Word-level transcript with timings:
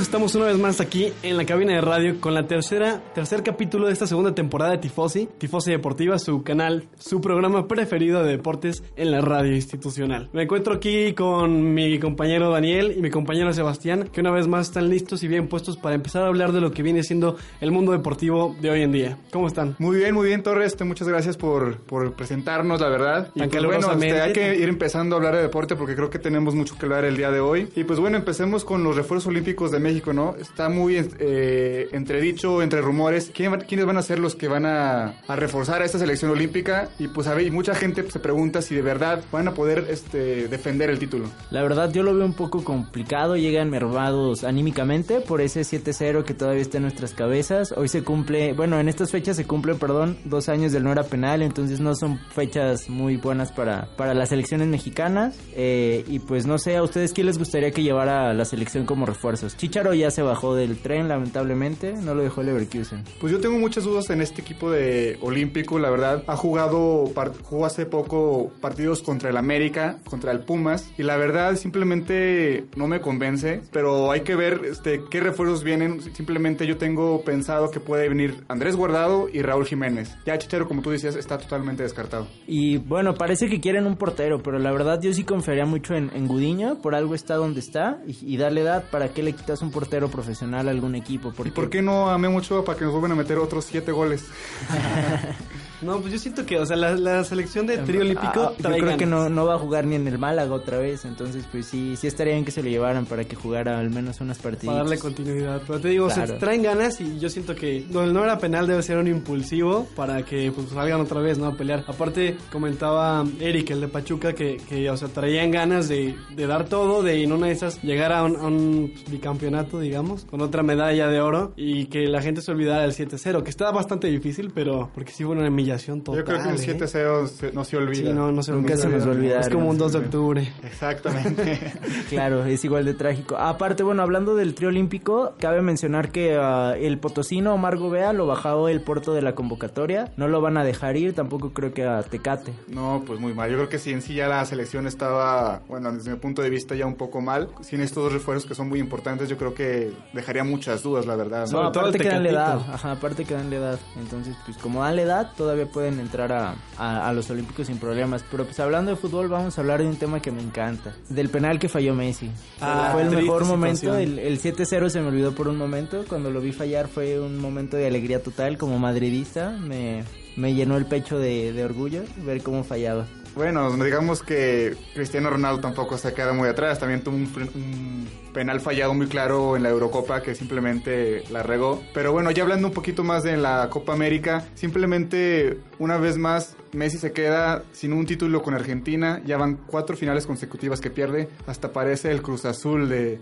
Estamos 0.00 0.34
una 0.34 0.46
vez 0.46 0.58
más 0.58 0.80
aquí 0.80 1.12
en 1.22 1.36
la 1.36 1.44
cabina 1.44 1.74
de 1.74 1.80
radio 1.82 2.20
con 2.20 2.32
la 2.32 2.46
tercera, 2.46 3.02
tercer 3.14 3.42
capítulo 3.42 3.86
de 3.86 3.92
esta 3.92 4.06
segunda 4.06 4.34
temporada 4.34 4.72
de 4.72 4.78
Tifosi, 4.78 5.28
Tifosi 5.38 5.70
Deportiva, 5.70 6.18
su 6.18 6.42
canal, 6.42 6.88
su 6.98 7.20
programa 7.20 7.68
preferido 7.68 8.22
de 8.22 8.32
deportes 8.32 8.82
en 8.96 9.10
la 9.10 9.20
radio 9.20 9.54
institucional. 9.54 10.30
Me 10.32 10.44
encuentro 10.44 10.74
aquí 10.74 11.12
con 11.12 11.74
mi 11.74 11.98
compañero 11.98 12.50
Daniel 12.50 12.94
y 12.96 13.02
mi 13.02 13.10
compañero 13.10 13.52
Sebastián, 13.52 14.08
que 14.10 14.20
una 14.20 14.30
vez 14.30 14.48
más 14.48 14.68
están 14.68 14.88
listos 14.88 15.22
y 15.22 15.28
bien 15.28 15.48
puestos 15.48 15.76
para 15.76 15.94
empezar 15.94 16.22
a 16.22 16.28
hablar 16.28 16.52
de 16.52 16.62
lo 16.62 16.72
que 16.72 16.82
viene 16.82 17.02
siendo 17.02 17.36
el 17.60 17.70
mundo 17.70 17.92
deportivo 17.92 18.56
de 18.60 18.70
hoy 18.70 18.82
en 18.82 18.92
día. 18.92 19.18
¿Cómo 19.30 19.46
están? 19.46 19.76
Muy 19.78 19.98
bien, 19.98 20.14
muy 20.14 20.28
bien, 20.28 20.42
Torres. 20.42 20.76
Muchas 20.80 21.08
gracias 21.08 21.36
por, 21.36 21.76
por 21.82 22.14
presentarnos, 22.14 22.80
la 22.80 22.88
verdad. 22.88 23.30
Y 23.34 23.42
pues, 23.42 23.64
bueno, 23.64 23.92
este, 23.92 24.20
hay 24.20 24.32
que 24.32 24.56
ir 24.56 24.68
empezando 24.68 25.14
a 25.14 25.18
hablar 25.18 25.36
de 25.36 25.42
deporte 25.42 25.76
porque 25.76 25.94
creo 25.94 26.08
que 26.08 26.18
tenemos 26.18 26.54
mucho 26.54 26.76
que 26.78 26.86
hablar 26.86 27.04
el 27.04 27.16
día 27.16 27.30
de 27.30 27.40
hoy. 27.40 27.68
Y 27.76 27.84
pues 27.84 28.00
bueno, 28.00 28.16
empecemos 28.16 28.64
con 28.64 28.82
los 28.82 28.96
refuerzos 28.96 29.28
olímpicos 29.28 29.49
de 29.50 29.80
México 29.80 30.12
¿no? 30.12 30.36
Está 30.36 30.68
muy 30.68 30.96
eh, 31.18 31.88
entredicho, 31.92 32.62
entre 32.62 32.80
rumores, 32.80 33.30
¿quiénes 33.34 33.84
van 33.84 33.96
a 33.96 34.02
ser 34.02 34.18
los 34.18 34.34
que 34.34 34.48
van 34.48 34.64
a, 34.64 35.14
reforzar 35.28 35.82
a 35.82 35.84
esta 35.84 35.98
selección 35.98 36.30
olímpica? 36.30 36.88
Y 36.98 37.08
pues 37.08 37.26
a 37.26 37.34
ver, 37.34 37.50
mucha 37.52 37.74
gente 37.74 38.08
se 38.10 38.18
pregunta 38.20 38.62
si 38.62 38.74
de 38.74 38.82
verdad 38.82 39.22
van 39.32 39.48
a 39.48 39.54
poder 39.54 39.86
este, 39.90 40.48
defender 40.48 40.90
el 40.90 40.98
título. 40.98 41.26
La 41.50 41.62
verdad 41.62 41.92
yo 41.92 42.02
lo 42.02 42.14
veo 42.14 42.24
un 42.24 42.34
poco 42.34 42.64
complicado, 42.64 43.36
llegan 43.36 43.70
mermados 43.70 44.44
anímicamente 44.44 45.20
por 45.20 45.40
ese 45.40 45.62
7-0 45.62 46.24
que 46.24 46.34
todavía 46.34 46.62
está 46.62 46.78
en 46.78 46.84
nuestras 46.84 47.12
cabezas. 47.12 47.74
Hoy 47.76 47.88
se 47.88 48.02
cumple, 48.02 48.52
bueno, 48.52 48.78
en 48.78 48.88
estas 48.88 49.10
fechas 49.10 49.36
se 49.36 49.46
cumplen, 49.46 49.78
perdón, 49.78 50.18
dos 50.24 50.48
años 50.48 50.72
del 50.72 50.84
no 50.84 50.92
era 50.92 51.04
penal, 51.04 51.42
entonces 51.42 51.80
no 51.80 51.94
son 51.94 52.18
fechas 52.30 52.88
muy 52.88 53.16
buenas 53.16 53.52
para, 53.52 53.88
para 53.96 54.14
las 54.14 54.30
selecciones 54.30 54.68
mexicanas. 54.68 55.36
Eh, 55.54 56.04
y 56.06 56.20
pues 56.20 56.46
no 56.46 56.58
sé, 56.58 56.76
¿a 56.76 56.82
ustedes 56.82 57.12
qué 57.12 57.24
les 57.24 57.38
gustaría 57.38 57.70
que 57.70 57.82
llevara 57.82 58.32
la 58.32 58.44
selección 58.44 58.86
como 58.86 59.06
refuerzos? 59.40 59.56
Chicharo 59.56 59.94
ya 59.94 60.10
se 60.10 60.22
bajó 60.22 60.54
del 60.54 60.78
tren, 60.78 61.08
lamentablemente. 61.08 61.92
No 61.92 62.14
lo 62.14 62.22
dejó 62.22 62.42
Leverkusen. 62.42 63.04
Pues 63.20 63.32
yo 63.32 63.40
tengo 63.40 63.58
muchas 63.58 63.84
dudas 63.84 64.10
en 64.10 64.20
este 64.20 64.40
equipo 64.40 64.70
de 64.70 65.18
Olímpico, 65.20 65.78
la 65.78 65.90
verdad. 65.90 66.24
Ha 66.26 66.36
jugado, 66.36 67.10
jugó 67.42 67.66
hace 67.66 67.86
poco 67.86 68.52
partidos 68.60 69.02
contra 69.02 69.30
el 69.30 69.36
América, 69.36 69.98
contra 70.04 70.32
el 70.32 70.40
Pumas. 70.40 70.90
Y 70.98 71.02
la 71.02 71.16
verdad, 71.16 71.56
simplemente 71.56 72.64
no 72.76 72.86
me 72.86 73.00
convence. 73.00 73.62
Pero 73.72 74.10
hay 74.10 74.20
que 74.20 74.36
ver 74.36 74.62
este, 74.64 75.02
qué 75.10 75.20
refuerzos 75.20 75.64
vienen. 75.64 76.00
Simplemente 76.14 76.66
yo 76.66 76.76
tengo 76.76 77.22
pensado 77.22 77.70
que 77.70 77.80
puede 77.80 78.08
venir 78.08 78.44
Andrés 78.48 78.76
Guardado 78.76 79.28
y 79.32 79.42
Raúl 79.42 79.66
Jiménez. 79.66 80.14
Ya 80.26 80.38
Chichero, 80.38 80.68
como 80.68 80.82
tú 80.82 80.90
decías, 80.90 81.16
está 81.16 81.38
totalmente 81.38 81.82
descartado. 81.82 82.26
Y 82.46 82.78
bueno, 82.78 83.14
parece 83.14 83.48
que 83.48 83.60
quieren 83.60 83.86
un 83.86 83.96
portero, 83.96 84.42
pero 84.42 84.58
la 84.58 84.72
verdad 84.72 85.00
yo 85.00 85.12
sí 85.12 85.24
confiaría 85.24 85.66
mucho 85.66 85.94
en, 85.94 86.10
Gudiño. 86.30 86.80
Por 86.80 86.94
algo 86.94 87.14
está 87.14 87.34
donde 87.34 87.60
está. 87.60 87.98
Y, 88.06 88.34
y 88.34 88.36
darle 88.36 88.60
edad, 88.60 88.84
¿para 88.90 89.08
qué 89.08 89.22
le 89.22 89.29
quitas 89.32 89.62
un 89.62 89.70
portero? 89.70 90.00
profesional 90.08 90.68
a 90.68 90.70
algún 90.70 90.94
equipo. 90.94 91.32
¿Y 91.44 91.50
por 91.50 91.70
qué 91.70 91.82
no 91.82 92.10
amé 92.10 92.28
mucho 92.28 92.64
para 92.64 92.78
que 92.78 92.84
nos 92.84 92.92
vuelvan 92.92 93.12
a 93.12 93.14
meter 93.14 93.38
otros 93.38 93.64
siete 93.64 93.92
goles? 93.92 94.24
No, 95.82 96.00
pues 96.00 96.12
yo 96.12 96.18
siento 96.18 96.44
que, 96.46 96.58
o 96.58 96.66
sea, 96.66 96.76
la, 96.76 97.24
selección 97.24 97.66
de 97.66 97.78
trío 97.78 98.00
olímpico. 98.00 98.52
Ah, 98.52 98.54
yo 98.58 98.76
creo 98.76 98.96
que 98.96 99.06
no, 99.06 99.28
no 99.28 99.46
va 99.46 99.54
a 99.54 99.58
jugar 99.58 99.86
ni 99.86 99.96
en 99.96 100.06
el 100.06 100.18
Málaga 100.18 100.52
otra 100.52 100.78
vez. 100.78 101.04
Entonces, 101.04 101.46
pues 101.50 101.66
sí, 101.66 101.96
sí 101.96 102.06
estaría 102.06 102.34
bien 102.34 102.44
que 102.44 102.50
se 102.50 102.62
lo 102.62 102.68
llevaran 102.68 103.06
para 103.06 103.24
que 103.24 103.36
jugara 103.36 103.78
al 103.78 103.90
menos 103.90 104.20
unas 104.20 104.38
partidas. 104.38 104.66
Para 104.66 104.78
darle 104.78 104.98
continuidad. 104.98 105.62
Pero 105.66 105.80
te 105.80 105.88
digo, 105.88 106.10
se 106.10 106.26
traen 106.26 106.62
ganas 106.62 107.00
y 107.00 107.18
yo 107.18 107.28
siento 107.28 107.54
que 107.54 107.86
donde 107.88 108.12
no 108.12 108.24
era 108.24 108.38
penal 108.38 108.66
debe 108.66 108.82
ser 108.82 108.98
un 108.98 109.08
impulsivo 109.08 109.86
para 109.96 110.22
que 110.24 110.52
pues, 110.52 110.68
salgan 110.70 111.00
otra 111.00 111.20
vez, 111.20 111.38
¿no? 111.38 111.46
A 111.46 111.56
pelear. 111.56 111.84
Aparte, 111.86 112.36
comentaba 112.50 113.24
Eric, 113.40 113.70
el 113.70 113.80
de 113.80 113.88
Pachuca, 113.88 114.34
que, 114.34 114.56
que 114.68 114.90
o 114.90 114.96
sea, 114.96 115.08
traían 115.08 115.50
ganas 115.50 115.88
de, 115.88 116.14
de 116.34 116.46
dar 116.46 116.68
todo, 116.68 117.02
de 117.02 117.22
en 117.22 117.32
una 117.32 117.46
de 117.46 117.52
esas 117.52 117.82
llegar 117.82 118.12
a 118.12 118.24
un, 118.24 118.92
bicampeonato, 119.10 119.80
digamos, 119.80 120.24
con 120.24 120.40
otra 120.40 120.62
medalla 120.62 121.08
de 121.08 121.20
oro 121.20 121.52
y 121.56 121.86
que 121.86 122.06
la 122.06 122.22
gente 122.22 122.40
se 122.40 122.50
olvidara 122.50 122.82
del 122.82 122.92
7-0, 122.92 123.42
que 123.42 123.50
estaba 123.50 123.72
bastante 123.72 124.08
difícil, 124.08 124.50
pero 124.54 124.90
porque 124.94 125.12
sí 125.12 125.24
fue 125.24 125.32
una 125.32 125.46
yo 125.76 126.24
creo 126.24 126.42
que 126.42 126.48
un 126.48 126.56
7-0 126.56 127.42
¿eh? 127.42 127.50
no 127.54 127.64
se 127.64 127.76
olvida. 127.76 128.08
Sí, 128.08 128.12
no, 128.12 128.32
no 128.32 128.42
se, 128.42 128.52
Nunca 128.52 128.76
se 128.76 128.88
nos 128.88 129.06
olvida. 129.06 129.40
Es 129.40 129.48
como 129.48 129.68
un 129.68 129.78
2 129.78 129.92
de 129.92 129.98
octubre. 129.98 130.52
Exactamente. 130.64 131.72
claro, 132.08 132.44
es 132.44 132.64
igual 132.64 132.84
de 132.84 132.94
trágico. 132.94 133.36
Aparte, 133.36 133.82
bueno, 133.82 134.02
hablando 134.02 134.34
del 134.34 134.54
trío 134.54 134.68
olímpico, 134.68 135.34
cabe 135.38 135.62
mencionar 135.62 136.10
que 136.10 136.38
uh, 136.38 136.74
el 136.74 136.98
potosino 136.98 137.54
Omar 137.54 137.76
Gobea 137.76 138.12
lo 138.12 138.26
bajado 138.26 138.68
el 138.68 138.80
puerto 138.80 139.14
de 139.14 139.22
la 139.22 139.34
convocatoria. 139.34 140.12
No 140.16 140.28
lo 140.28 140.40
van 140.40 140.56
a 140.56 140.64
dejar 140.64 140.96
ir, 140.96 141.14
tampoco 141.14 141.52
creo 141.52 141.72
que 141.72 141.84
a 141.84 142.02
Tecate. 142.02 142.52
No, 142.68 143.02
pues 143.06 143.20
muy 143.20 143.34
mal. 143.34 143.50
Yo 143.50 143.56
creo 143.56 143.68
que 143.68 143.78
si 143.78 143.92
en 143.92 144.02
sí 144.02 144.14
ya 144.14 144.28
la 144.28 144.44
selección 144.44 144.86
estaba, 144.86 145.62
bueno, 145.68 145.92
desde 145.92 146.10
mi 146.10 146.16
punto 146.16 146.42
de 146.42 146.50
vista 146.50 146.74
ya 146.74 146.86
un 146.86 146.96
poco 146.96 147.20
mal. 147.20 147.48
Sin 147.60 147.80
estos 147.80 148.04
dos 148.04 148.12
refuerzos 148.12 148.46
que 148.46 148.54
son 148.54 148.68
muy 148.68 148.80
importantes, 148.80 149.28
yo 149.28 149.36
creo 149.36 149.54
que 149.54 149.92
dejaría 150.12 150.44
muchas 150.44 150.82
dudas, 150.82 151.06
la 151.06 151.16
verdad. 151.16 151.48
No, 151.50 151.62
aparte 151.62 151.98
que 151.98 152.08
dan 152.08 152.22
la 152.22 152.30
edad. 152.30 152.60
Ajá, 152.72 152.92
aparte 152.92 153.24
que 153.24 153.34
dan 153.34 153.50
la 153.50 153.56
edad. 153.56 153.80
Entonces, 153.98 154.36
pues 154.44 154.56
como 154.58 154.82
dan 154.82 154.96
la 154.96 155.02
edad, 155.02 155.32
todavía 155.36 155.59
pueden 155.66 156.00
entrar 156.00 156.32
a, 156.32 156.56
a, 156.78 157.12
los 157.12 157.30
Olímpicos 157.30 157.66
sin 157.66 157.78
problemas. 157.78 158.24
Pero 158.30 158.44
pues 158.44 158.58
hablando 158.60 158.90
de 158.90 158.96
fútbol, 158.96 159.28
vamos 159.28 159.56
a 159.56 159.60
hablar 159.60 159.80
de 159.80 159.88
un 159.88 159.96
tema 159.96 160.20
que 160.20 160.30
me 160.30 160.42
encanta. 160.42 160.94
Del 161.08 161.28
penal 161.28 161.58
que 161.58 161.68
falló 161.68 161.94
Messi. 161.94 162.30
Ah, 162.60 162.90
fue 162.92 163.02
el 163.02 163.10
mejor 163.10 163.44
momento. 163.44 163.96
El, 163.96 164.18
el 164.18 164.40
7-0 164.40 164.88
se 164.88 165.00
me 165.00 165.08
olvidó 165.08 165.34
por 165.34 165.48
un 165.48 165.56
momento. 165.56 166.04
Cuando 166.08 166.30
lo 166.30 166.40
vi 166.40 166.52
fallar 166.52 166.88
fue 166.88 167.20
un 167.20 167.38
momento 167.38 167.76
de 167.76 167.86
alegría 167.86 168.22
total. 168.22 168.58
Como 168.58 168.78
madridista 168.78 169.50
me, 169.50 170.04
me 170.36 170.54
llenó 170.54 170.76
el 170.76 170.86
pecho 170.86 171.18
de, 171.18 171.52
de 171.52 171.64
orgullo 171.64 172.02
ver 172.24 172.42
cómo 172.42 172.64
fallaba. 172.64 173.06
Bueno, 173.34 173.70
digamos 173.76 174.22
que 174.22 174.76
Cristiano 174.94 175.30
Ronaldo 175.30 175.60
tampoco 175.60 175.96
se 175.96 176.12
queda 176.12 176.32
muy 176.32 176.48
atrás. 176.48 176.78
También 176.78 177.02
tuvo 177.02 177.16
un, 177.16 178.08
penal 178.32 178.60
fallado 178.60 178.94
muy 178.94 179.06
claro 179.08 179.56
en 179.56 179.62
la 179.64 179.70
Eurocopa 179.70 180.22
que 180.22 180.34
simplemente 180.34 181.24
la 181.30 181.42
regó. 181.42 181.82
Pero 181.94 182.12
bueno, 182.12 182.30
ya 182.30 182.42
hablando 182.42 182.68
un 182.68 182.74
poquito 182.74 183.02
más 183.02 183.22
de 183.22 183.36
la 183.36 183.68
Copa 183.70 183.92
América, 183.92 184.46
simplemente 184.54 185.58
una 185.78 185.96
vez 185.96 186.16
más 186.16 186.56
Messi 186.72 186.98
se 186.98 187.12
queda 187.12 187.64
sin 187.72 187.92
un 187.92 188.06
título 188.06 188.42
con 188.42 188.54
Argentina. 188.54 189.20
Ya 189.24 189.36
van 189.36 189.58
cuatro 189.66 189.96
finales 189.96 190.26
consecutivas 190.26 190.80
que 190.80 190.90
pierde. 190.90 191.28
Hasta 191.46 191.72
parece 191.72 192.10
el 192.10 192.22
Cruz 192.22 192.44
Azul 192.44 192.88
de, 192.88 193.20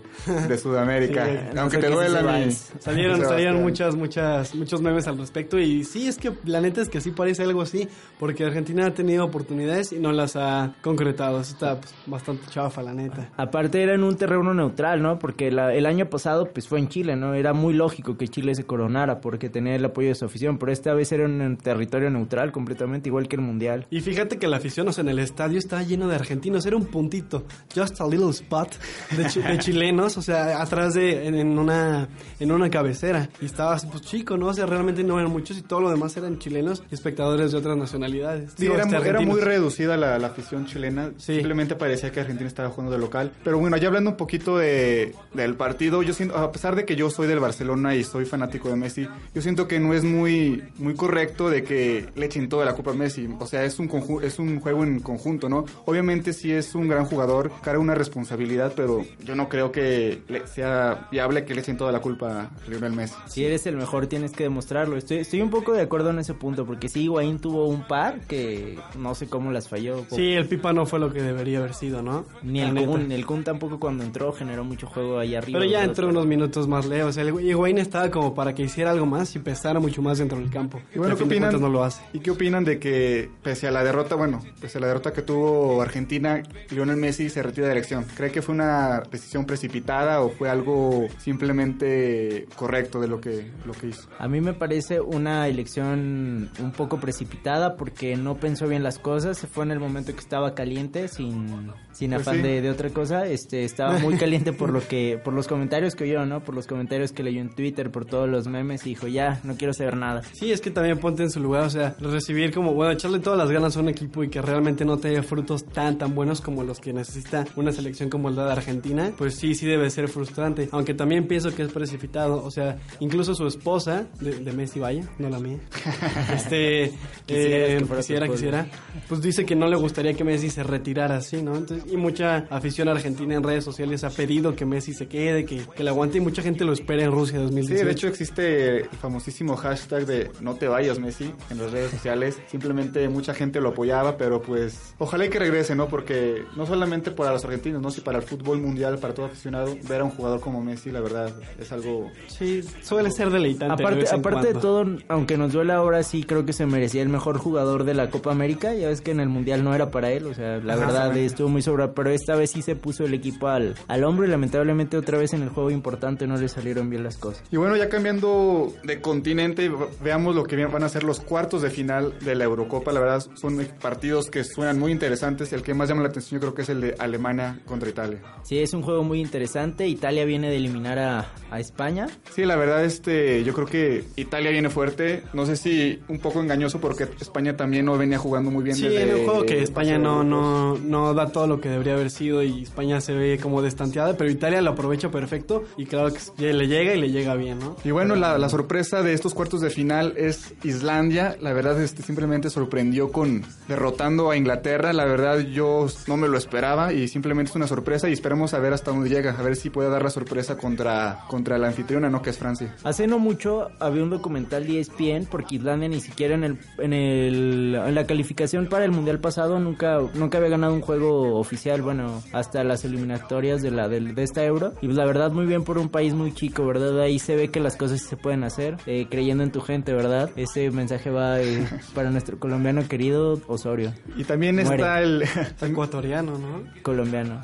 Sudamérica. 0.61 1.27
Aunque 1.57 1.77
te 1.77 1.87
duela. 1.87 2.21
Mi, 2.21 2.51
salieron, 2.51 3.21
salieron 3.21 3.61
muchas, 3.61 3.95
muchas, 3.95 4.53
muchos 4.53 4.81
memes 4.81 5.07
al 5.07 5.17
respecto. 5.17 5.57
Y 5.57 5.83
sí, 5.83 6.07
es 6.07 6.17
que 6.17 6.31
la 6.45 6.61
neta 6.61 6.81
es 6.81 6.89
que 6.89 7.01
sí 7.01 7.11
parece 7.11 7.43
algo 7.43 7.61
así. 7.61 7.87
Porque 8.19 8.45
Argentina 8.45 8.85
ha 8.85 8.93
tenido 8.93 9.25
oportunidades 9.25 9.91
y 9.93 9.99
no 9.99 10.11
las 10.11 10.35
ha 10.35 10.75
concretado. 10.81 11.41
Eso 11.41 11.53
está 11.53 11.79
pues, 11.79 11.93
bastante 12.05 12.45
chafa, 12.49 12.83
la 12.83 12.93
neta. 12.93 13.29
Aparte 13.35 13.81
era 13.81 13.95
en 13.95 14.03
un 14.03 14.15
terreno 14.15 14.53
neutral, 14.53 15.01
¿no? 15.01 15.17
Porque 15.17 15.47
el 15.47 15.85
año 15.85 16.09
pasado 16.09 16.45
pues 16.45 16.67
fue 16.67 16.79
en 16.79 16.89
Chile, 16.89 17.15
¿no? 17.15 17.33
Era 17.33 17.53
muy 17.53 17.73
lógico 17.73 18.15
que 18.17 18.27
Chile 18.27 18.53
se 18.53 18.65
coronara 18.65 19.21
porque 19.21 19.49
tenía 19.49 19.75
el 19.75 19.85
apoyo 19.85 20.09
de 20.09 20.15
su 20.15 20.25
afición. 20.25 20.59
Pero 20.59 20.71
esta 20.71 20.93
vez 20.93 21.11
era 21.11 21.25
en 21.25 21.41
un 21.41 21.57
territorio 21.57 22.11
neutral 22.11 22.51
completamente 22.51 23.09
igual 23.09 23.27
que 23.27 23.38
mundial. 23.39 23.87
Y 23.89 24.01
fíjate 24.01 24.37
que 24.37 24.47
la 24.47 24.57
afición, 24.57 24.87
o 24.87 24.93
sea, 24.93 25.03
en 25.03 25.09
el 25.09 25.19
estadio 25.19 25.59
estaba 25.59 25.83
lleno 25.83 26.07
de 26.07 26.15
argentinos, 26.15 26.65
era 26.65 26.75
un 26.75 26.85
puntito, 26.85 27.45
just 27.75 27.99
a 28.01 28.07
little 28.07 28.29
spot 28.29 28.75
de, 29.15 29.57
chilenos, 29.59 30.17
o 30.17 30.21
sea, 30.21 30.61
atrás 30.61 30.93
de, 30.93 31.27
en, 31.27 31.57
una, 31.57 32.07
en 32.39 32.51
una 32.51 32.69
cabecera. 32.69 33.29
Y 33.41 33.45
estaba 33.45 33.77
pues 33.77 34.01
chico, 34.01 34.37
¿no? 34.37 34.47
O 34.47 34.53
sea, 34.53 34.65
realmente 34.65 35.03
no 35.03 35.19
eran 35.19 35.31
muchos 35.31 35.57
y 35.57 35.61
todo 35.61 35.81
lo 35.81 35.89
demás 35.89 36.15
eran 36.17 36.39
chilenos 36.39 36.83
y 36.91 36.95
espectadores 36.95 37.51
de 37.51 37.57
otras 37.57 37.77
nacionalidades. 37.77 38.53
Sí, 38.57 38.65
era, 38.65 38.83
este, 38.83 39.09
era, 39.09 39.21
muy 39.21 39.41
reducida 39.41 39.97
la, 39.97 40.15
afición 40.29 40.65
chilena, 40.65 41.11
simplemente 41.17 41.75
parecía 41.75 42.11
que 42.11 42.19
Argentina 42.19 42.47
estaba 42.47 42.69
jugando 42.69 42.91
de 42.91 42.99
local. 42.99 43.31
Pero 43.43 43.57
bueno, 43.57 43.77
ya 43.77 43.87
hablando 43.87 44.11
un 44.11 44.17
poquito 44.17 44.57
de, 44.57 45.15
del 45.33 45.55
partido, 45.55 46.03
yo 46.03 46.13
siento, 46.13 46.37
a 46.37 46.51
pesar 46.51 46.75
de 46.75 46.85
que 46.85 46.95
yo 46.95 47.09
soy 47.09 47.27
del 47.27 47.39
Barcelona 47.39 47.95
y 47.95 48.03
soy 48.03 48.25
fanático 48.25 48.69
de 48.69 48.75
Messi, 48.75 49.07
yo 49.33 49.41
siento 49.41 49.67
que 49.67 49.79
no 49.79 49.93
es 49.93 50.03
muy, 50.03 50.63
muy 50.77 50.93
correcto 50.95 51.49
de 51.49 51.63
que 51.63 52.07
le 52.15 52.25
echen 52.25 52.49
toda 52.49 52.65
la 52.65 52.73
culpa 52.73 52.91
a 52.91 52.93
Messi. 52.93 53.28
O 53.39 53.45
sea, 53.45 53.63
es 53.63 53.79
un, 53.79 53.89
es 54.21 54.39
un 54.39 54.59
juego 54.59 54.83
en 54.83 54.99
conjunto, 54.99 55.49
¿no? 55.49 55.65
Obviamente 55.85 56.33
sí 56.33 56.51
es 56.51 56.75
un 56.75 56.87
gran 56.87 57.05
jugador, 57.05 57.51
carga 57.61 57.79
una 57.79 57.95
responsabilidad, 57.95 58.73
pero 58.75 59.05
yo 59.23 59.35
no 59.35 59.49
creo 59.49 59.71
que 59.71 60.21
sea 60.45 61.07
viable 61.11 61.45
que 61.45 61.55
le 61.55 61.61
echen 61.61 61.77
toda 61.77 61.91
la 61.91 61.99
culpa 61.99 62.41
a 62.41 62.69
Lionel 62.69 62.93
Messi. 62.93 63.15
Si 63.27 63.45
eres 63.45 63.65
el 63.65 63.77
mejor 63.77 64.07
tienes 64.07 64.31
que 64.31 64.43
demostrarlo. 64.43 64.97
Estoy, 64.97 65.17
estoy 65.17 65.41
un 65.41 65.49
poco 65.49 65.73
de 65.73 65.81
acuerdo 65.81 66.09
en 66.09 66.19
ese 66.19 66.33
punto, 66.33 66.65
porque 66.65 66.89
sí, 66.89 67.03
Higuaín 67.03 67.39
tuvo 67.39 67.67
un 67.67 67.87
par 67.87 68.21
que 68.27 68.77
no 68.97 69.15
sé 69.15 69.27
cómo 69.27 69.51
las 69.51 69.67
falló 69.67 69.79
falló. 69.99 70.05
Sí, 70.09 70.33
el 70.33 70.47
Pipa 70.47 70.73
no 70.73 70.85
fue 70.85 70.99
lo 70.99 71.11
que 71.13 71.21
debería 71.21 71.59
haber 71.59 71.73
sido, 71.73 72.01
¿no? 72.01 72.25
Ni 72.43 72.61
el 72.61 72.85
Kun, 72.85 73.11
el 73.11 73.25
Kun 73.25 73.43
tampoco 73.43 73.79
cuando 73.79 74.03
entró 74.03 74.31
generó 74.33 74.63
mucho 74.63 74.87
juego 74.87 75.19
ahí 75.19 75.35
arriba. 75.35 75.59
Pero 75.59 75.71
ya 75.71 75.83
entró 75.83 76.09
unos 76.09 76.25
minutos 76.25 76.67
más 76.67 76.85
lejos. 76.85 77.17
El 77.17 77.39
Higuaín 77.39 77.77
estaba 77.77 78.09
como 78.09 78.33
para 78.33 78.53
que 78.53 78.63
hiciera 78.63 78.91
algo 78.91 79.05
más 79.05 79.35
y 79.35 79.39
pesara 79.39 79.79
mucho 79.79 80.01
más 80.01 80.17
dentro 80.17 80.37
del 80.37 80.49
campo. 80.49 80.81
Y 80.93 80.99
bueno, 80.99 81.15
¿qué 81.15 81.23
opinan? 81.23 81.59
No 81.59 81.69
lo 81.69 81.83
hace. 81.83 82.01
¿Y 82.13 82.19
qué 82.19 82.31
opinan 82.31 82.63
de 82.63 82.79
que 82.79 83.18
pese 83.27 83.67
a 83.67 83.71
la 83.71 83.83
derrota, 83.83 84.15
bueno, 84.15 84.41
pese 84.61 84.77
a 84.77 84.81
la 84.81 84.87
derrota 84.87 85.13
que 85.13 85.21
tuvo 85.21 85.81
Argentina, 85.81 86.41
Lionel 86.69 86.97
Messi 86.97 87.29
se 87.29 87.43
retira 87.43 87.67
de 87.67 87.73
elección? 87.73 88.05
¿Cree 88.15 88.31
que 88.31 88.41
fue 88.41 88.55
una 88.55 89.01
decisión 89.11 89.45
precipitada 89.45 90.21
o 90.21 90.29
fue 90.29 90.49
algo 90.49 91.07
simplemente 91.17 92.47
correcto 92.55 92.99
de 92.99 93.07
lo 93.07 93.19
que, 93.19 93.51
lo 93.65 93.73
que 93.73 93.87
hizo? 93.87 94.09
A 94.17 94.27
mí 94.27 94.41
me 94.41 94.53
parece 94.53 95.01
una 95.01 95.47
elección 95.47 96.49
un 96.59 96.71
poco 96.71 96.99
precipitada 96.99 97.75
porque 97.75 98.15
no 98.15 98.35
pensó 98.35 98.67
bien 98.67 98.83
las 98.83 98.99
cosas, 98.99 99.37
se 99.37 99.47
fue 99.47 99.65
en 99.65 99.71
el 99.71 99.79
momento 99.79 100.13
que 100.13 100.19
estaba 100.19 100.55
caliente 100.55 101.07
sin, 101.07 101.71
sin 101.91 102.11
pues 102.11 102.27
afán 102.27 102.41
de, 102.41 102.61
de, 102.61 102.69
otra 102.69 102.89
cosa, 102.89 103.25
este 103.25 103.63
estaba 103.63 103.97
muy 103.99 104.15
caliente 104.17 104.53
por 104.53 104.71
lo 104.71 104.85
que 104.87 105.19
por 105.23 105.33
los 105.33 105.47
comentarios 105.47 105.95
que 105.95 106.05
oyó, 106.05 106.25
¿no? 106.25 106.43
Por 106.43 106.55
los 106.55 106.67
comentarios 106.67 107.11
que 107.11 107.23
leyó 107.23 107.41
en 107.41 107.49
Twitter, 107.49 107.91
por 107.91 108.05
todos 108.05 108.29
los 108.29 108.47
memes 108.47 108.85
y 108.85 108.89
dijo, 108.89 109.07
"Ya, 109.07 109.39
no 109.43 109.55
quiero 109.55 109.73
saber 109.73 109.97
nada." 109.97 110.21
Sí, 110.33 110.51
es 110.51 110.61
que 110.61 110.71
también 110.71 110.97
ponte 110.97 111.23
en 111.23 111.31
su 111.31 111.39
lugar, 111.39 111.63
o 111.63 111.69
sea, 111.69 111.95
recibir 111.99 112.53
como, 112.53 112.73
bueno, 112.73 112.95
echarle 113.09 113.23
todas 113.23 113.39
las 113.39 113.49
ganas 113.49 113.75
a 113.75 113.79
un 113.79 113.89
equipo 113.89 114.23
y 114.23 114.29
que 114.29 114.41
realmente 114.41 114.85
no 114.85 114.97
te 114.97 115.09
dé 115.09 115.23
frutos 115.23 115.65
tan 115.65 115.97
tan 115.97 116.13
buenos 116.13 116.41
como 116.41 116.63
los 116.63 116.79
que 116.79 116.93
necesita 116.93 117.45
una 117.55 117.71
selección 117.71 118.09
como 118.09 118.29
la 118.29 118.45
de 118.45 118.51
Argentina, 118.51 119.11
pues 119.17 119.35
sí, 119.35 119.55
sí 119.55 119.65
debe 119.65 119.89
ser 119.89 120.09
frustrante, 120.09 120.69
aunque 120.71 120.93
también 120.93 121.27
pienso 121.27 121.53
que 121.55 121.63
es 121.63 121.71
precipitado, 121.71 122.43
o 122.43 122.51
sea, 122.51 122.77
incluso 122.99 123.33
su 123.33 123.47
esposa 123.47 124.07
de, 124.19 124.51
Messi 124.51 124.79
vaya, 124.79 125.03
no 125.17 125.29
la 125.29 125.39
mía. 125.39 125.59
este 126.35 126.91
eh, 127.27 127.85
quisiera, 127.95 128.27
quisiera, 128.27 128.67
pues 129.07 129.21
dice 129.21 129.45
que 129.45 129.55
no 129.55 129.67
le 129.67 129.75
gustaría 129.75 130.13
que 130.13 130.23
Messi 130.23 130.49
se 130.49 130.63
retirara 130.63 131.17
así, 131.17 131.41
¿no? 131.41 131.55
Entonces, 131.55 131.91
y 131.91 131.97
mucha 131.97 132.47
afición 132.49 132.89
argentina 132.89 133.35
en 133.35 133.43
redes 133.43 133.63
sociales 133.63 134.03
ha 134.03 134.09
pedido 134.09 134.55
que 134.55 134.65
Messi 134.65 134.93
se 134.93 135.07
quede, 135.07 135.45
que, 135.45 135.61
que 135.75 135.83
le 135.83 135.89
aguante 135.89 136.17
y 136.17 136.21
mucha 136.21 136.41
gente 136.41 136.65
lo 136.65 136.73
espera 136.73 137.03
en 137.03 137.11
Rusia 137.11 137.39
2018. 137.39 137.79
Sí, 137.79 137.85
de 137.85 137.91
hecho 137.91 138.07
existe 138.07 138.77
el 138.81 138.89
famosísimo 138.89 139.55
hashtag 139.55 140.05
de 140.05 140.31
no 140.41 140.55
te 140.55 140.67
vayas 140.67 140.99
Messi 140.99 141.33
en 141.49 141.57
las 141.57 141.71
redes 141.71 141.91
sociales. 141.91 142.37
Simplemente 142.47 142.98
mucha 143.07 143.33
gente 143.33 143.61
lo 143.61 143.69
apoyaba, 143.69 144.17
pero 144.17 144.41
pues 144.41 144.93
ojalá 144.97 145.29
que 145.29 145.39
regrese, 145.39 145.75
¿no? 145.75 145.87
Porque 145.87 146.43
no 146.55 146.65
solamente 146.65 147.11
para 147.11 147.31
los 147.31 147.45
argentinos, 147.45 147.81
¿no? 147.81 147.91
sino 147.91 148.03
para 148.03 148.17
el 148.17 148.23
fútbol 148.23 148.59
mundial, 148.61 148.97
para 148.97 149.13
todo 149.13 149.27
aficionado, 149.27 149.77
ver 149.87 150.01
a 150.01 150.03
un 150.03 150.11
jugador 150.11 150.39
como 150.39 150.61
Messi, 150.61 150.91
la 150.91 151.01
verdad, 151.01 151.31
es 151.59 151.71
algo... 151.71 152.11
Sí, 152.27 152.63
suele 152.81 153.11
ser 153.11 153.29
deleitante. 153.29 153.81
Aparte, 153.81 154.01
de, 154.01 154.09
aparte 154.09 154.53
de 154.53 154.59
todo, 154.59 154.85
aunque 155.07 155.37
nos 155.37 155.53
duele 155.53 155.73
ahora, 155.73 156.03
sí 156.03 156.23
creo 156.23 156.45
que 156.45 156.53
se 156.53 156.65
merecía 156.65 157.01
el 157.01 157.09
mejor 157.09 157.37
jugador 157.37 157.83
de 157.83 157.93
la 157.93 158.09
Copa 158.09 158.31
América. 158.31 158.73
Ya 158.73 158.87
ves 158.87 159.01
que 159.01 159.11
en 159.11 159.19
el 159.19 159.29
Mundial 159.29 159.63
no 159.63 159.73
era 159.73 159.91
para 159.91 160.11
él, 160.11 160.25
o 160.25 160.33
sea, 160.33 160.57
la 160.57 160.75
verdad 160.75 161.15
estuvo 161.17 161.49
muy 161.49 161.61
sobra, 161.61 161.93
pero 161.93 162.09
esta 162.09 162.35
vez 162.35 162.51
sí 162.51 162.61
se 162.61 162.75
puso 162.75 163.05
el 163.05 163.13
equipo 163.13 163.47
al, 163.47 163.75
al 163.87 164.03
hombro 164.03 164.25
y 164.25 164.29
lamentablemente 164.29 164.97
otra 164.97 165.17
vez 165.17 165.33
en 165.33 165.43
el 165.43 165.49
juego 165.49 165.71
importante 165.71 166.27
no 166.27 166.37
le 166.37 166.47
salieron 166.47 166.89
bien 166.89 167.03
las 167.03 167.17
cosas. 167.17 167.43
Y 167.51 167.57
bueno, 167.57 167.75
ya 167.75 167.89
cambiando 167.89 168.73
de 168.83 169.01
continente, 169.01 169.71
veamos 170.01 170.35
lo 170.35 170.43
que 170.43 170.65
van 170.65 170.83
a 170.83 170.89
ser 170.89 171.03
los 171.03 171.19
cuartos 171.19 171.61
de 171.61 171.69
final 171.69 172.13
de 172.19 172.35
la 172.35 172.45
Eurocopa. 172.45 172.78
La 172.87 172.99
verdad 172.99 173.23
son 173.35 173.65
partidos 173.81 174.29
que 174.29 174.43
suenan 174.43 174.79
muy 174.79 174.91
interesantes. 174.91 175.53
El 175.53 175.61
que 175.61 175.73
más 175.73 175.89
llama 175.89 176.03
la 176.03 176.09
atención 176.09 176.39
yo 176.39 176.47
creo 176.47 176.53
que 176.55 176.61
es 176.63 176.69
el 176.69 176.81
de 176.81 176.95
Alemania 176.99 177.59
contra 177.65 177.89
Italia. 177.89 178.19
Sí, 178.43 178.59
es 178.59 178.73
un 178.73 178.81
juego 178.81 179.03
muy 179.03 179.19
interesante. 179.21 179.87
Italia 179.87 180.25
viene 180.25 180.49
de 180.49 180.57
eliminar 180.57 180.99
a, 180.99 181.31
a 181.51 181.59
España. 181.59 182.07
Sí, 182.33 182.45
la 182.45 182.55
verdad 182.55 182.83
este, 182.83 183.43
yo 183.43 183.53
creo 183.53 183.67
que 183.67 184.03
Italia 184.15 184.51
viene 184.51 184.69
fuerte. 184.69 185.23
No 185.33 185.45
sé 185.45 185.55
si 185.55 186.01
un 186.07 186.19
poco 186.19 186.41
engañoso 186.41 186.79
porque 186.79 187.07
España 187.19 187.55
también 187.55 187.85
no 187.85 187.97
venía 187.97 188.17
jugando 188.17 188.51
muy 188.51 188.63
bien. 188.63 188.75
Sí, 188.75 188.87
en 188.87 189.13
un 189.13 189.25
juego 189.25 189.45
que 189.45 189.61
España 189.61 189.97
no, 189.97 190.23
no, 190.23 190.77
no 190.77 191.13
da 191.13 191.27
todo 191.27 191.47
lo 191.47 191.61
que 191.61 191.69
debería 191.69 191.93
haber 191.93 192.09
sido 192.09 192.43
y 192.43 192.63
España 192.63 193.01
se 193.01 193.13
ve 193.13 193.39
como 193.41 193.61
destanteada, 193.61 194.17
pero 194.17 194.29
Italia 194.29 194.61
lo 194.61 194.71
aprovecha 194.71 195.09
perfecto 195.11 195.63
y 195.77 195.85
claro 195.85 196.09
que 196.37 196.53
le 196.53 196.67
llega 196.67 196.93
y 196.93 196.99
le 196.99 197.11
llega 197.11 197.35
bien, 197.35 197.59
¿no? 197.59 197.75
Y 197.83 197.91
bueno, 197.91 198.15
la, 198.15 198.37
la 198.37 198.49
sorpresa 198.49 199.01
de 199.03 199.13
estos 199.13 199.33
cuartos 199.33 199.61
de 199.61 199.69
final 199.69 200.13
es 200.17 200.53
Islandia. 200.63 201.37
La 201.41 201.53
verdad, 201.53 201.81
este 201.81 202.03
simplemente 202.03 202.49
sorprendió 202.69 203.11
con 203.11 203.43
derrotando 203.67 204.29
a 204.29 204.37
Inglaterra. 204.37 204.93
La 204.93 205.05
verdad, 205.05 205.39
yo 205.39 205.87
no 206.07 206.17
me 206.17 206.27
lo 206.27 206.37
esperaba 206.37 206.93
y 206.93 207.07
simplemente 207.07 207.49
es 207.49 207.55
una 207.55 207.65
sorpresa 207.65 208.09
y 208.09 208.13
esperemos 208.13 208.53
a 208.53 208.59
ver 208.59 208.73
hasta 208.73 208.91
dónde 208.91 209.09
llega, 209.09 209.31
a 209.31 209.41
ver 209.41 209.55
si 209.55 209.71
puede 209.71 209.89
dar 209.89 210.03
la 210.03 210.11
sorpresa 210.11 210.55
contra, 210.55 211.21
contra 211.27 211.57
la 211.57 211.67
anfitriona, 211.67 212.09
¿no? 212.09 212.21
Que 212.21 212.29
es 212.29 212.37
Francia. 212.37 212.75
Hace 212.83 213.07
no 213.07 213.17
mucho 213.17 213.69
había 213.79 214.03
un 214.03 214.11
documental 214.11 214.67
de 214.67 214.81
ESPN 214.81 215.25
porque 215.31 215.55
Islandia 215.55 215.89
ni 215.89 215.99
siquiera 215.99 216.35
en 216.35 216.43
el, 216.43 216.59
en 216.77 216.93
el 216.93 217.75
en 217.75 217.95
la 217.95 218.05
calificación 218.05 218.67
para 218.67 218.85
el 218.85 218.91
mundial 218.91 219.19
pasado 219.19 219.59
nunca 219.59 219.99
nunca 220.13 220.37
había 220.37 220.49
ganado 220.49 220.73
un 220.73 220.81
juego 220.81 221.39
oficial, 221.39 221.81
bueno, 221.81 222.21
hasta 222.33 222.63
las 222.63 222.85
eliminatorias 222.85 223.63
de 223.63 223.71
la 223.71 223.87
de, 223.87 223.99
de 223.99 224.23
esta 224.23 224.45
Euro 224.45 224.73
y 224.81 224.87
la 224.87 225.05
verdad 225.05 225.31
muy 225.31 225.47
bien 225.47 225.63
por 225.63 225.79
un 225.79 225.89
país 225.89 226.13
muy 226.13 226.33
chico, 226.33 226.67
¿verdad? 226.67 227.01
Ahí 227.01 227.17
se 227.17 227.35
ve 227.35 227.49
que 227.49 227.59
las 227.59 227.75
cosas 227.75 228.01
se 228.01 228.15
pueden 228.15 228.43
hacer, 228.43 228.77
eh, 228.85 229.07
creyendo 229.09 229.43
en 229.43 229.51
tu 229.51 229.61
gente, 229.61 229.93
¿verdad? 229.93 230.29
Ese 230.35 230.69
mensaje 230.69 231.09
va 231.09 231.41
eh, 231.41 231.67
para 231.95 232.11
nuestro 232.11 232.37
colombiano 232.59 232.89
querido 232.89 233.39
Osorio. 233.47 233.93
Y 234.17 234.25
también 234.25 234.59
está 234.59 235.01
el 235.01 235.23
ecuatoriano, 235.61 236.37
¿no? 236.37 236.63
Colombiano. 236.81 237.41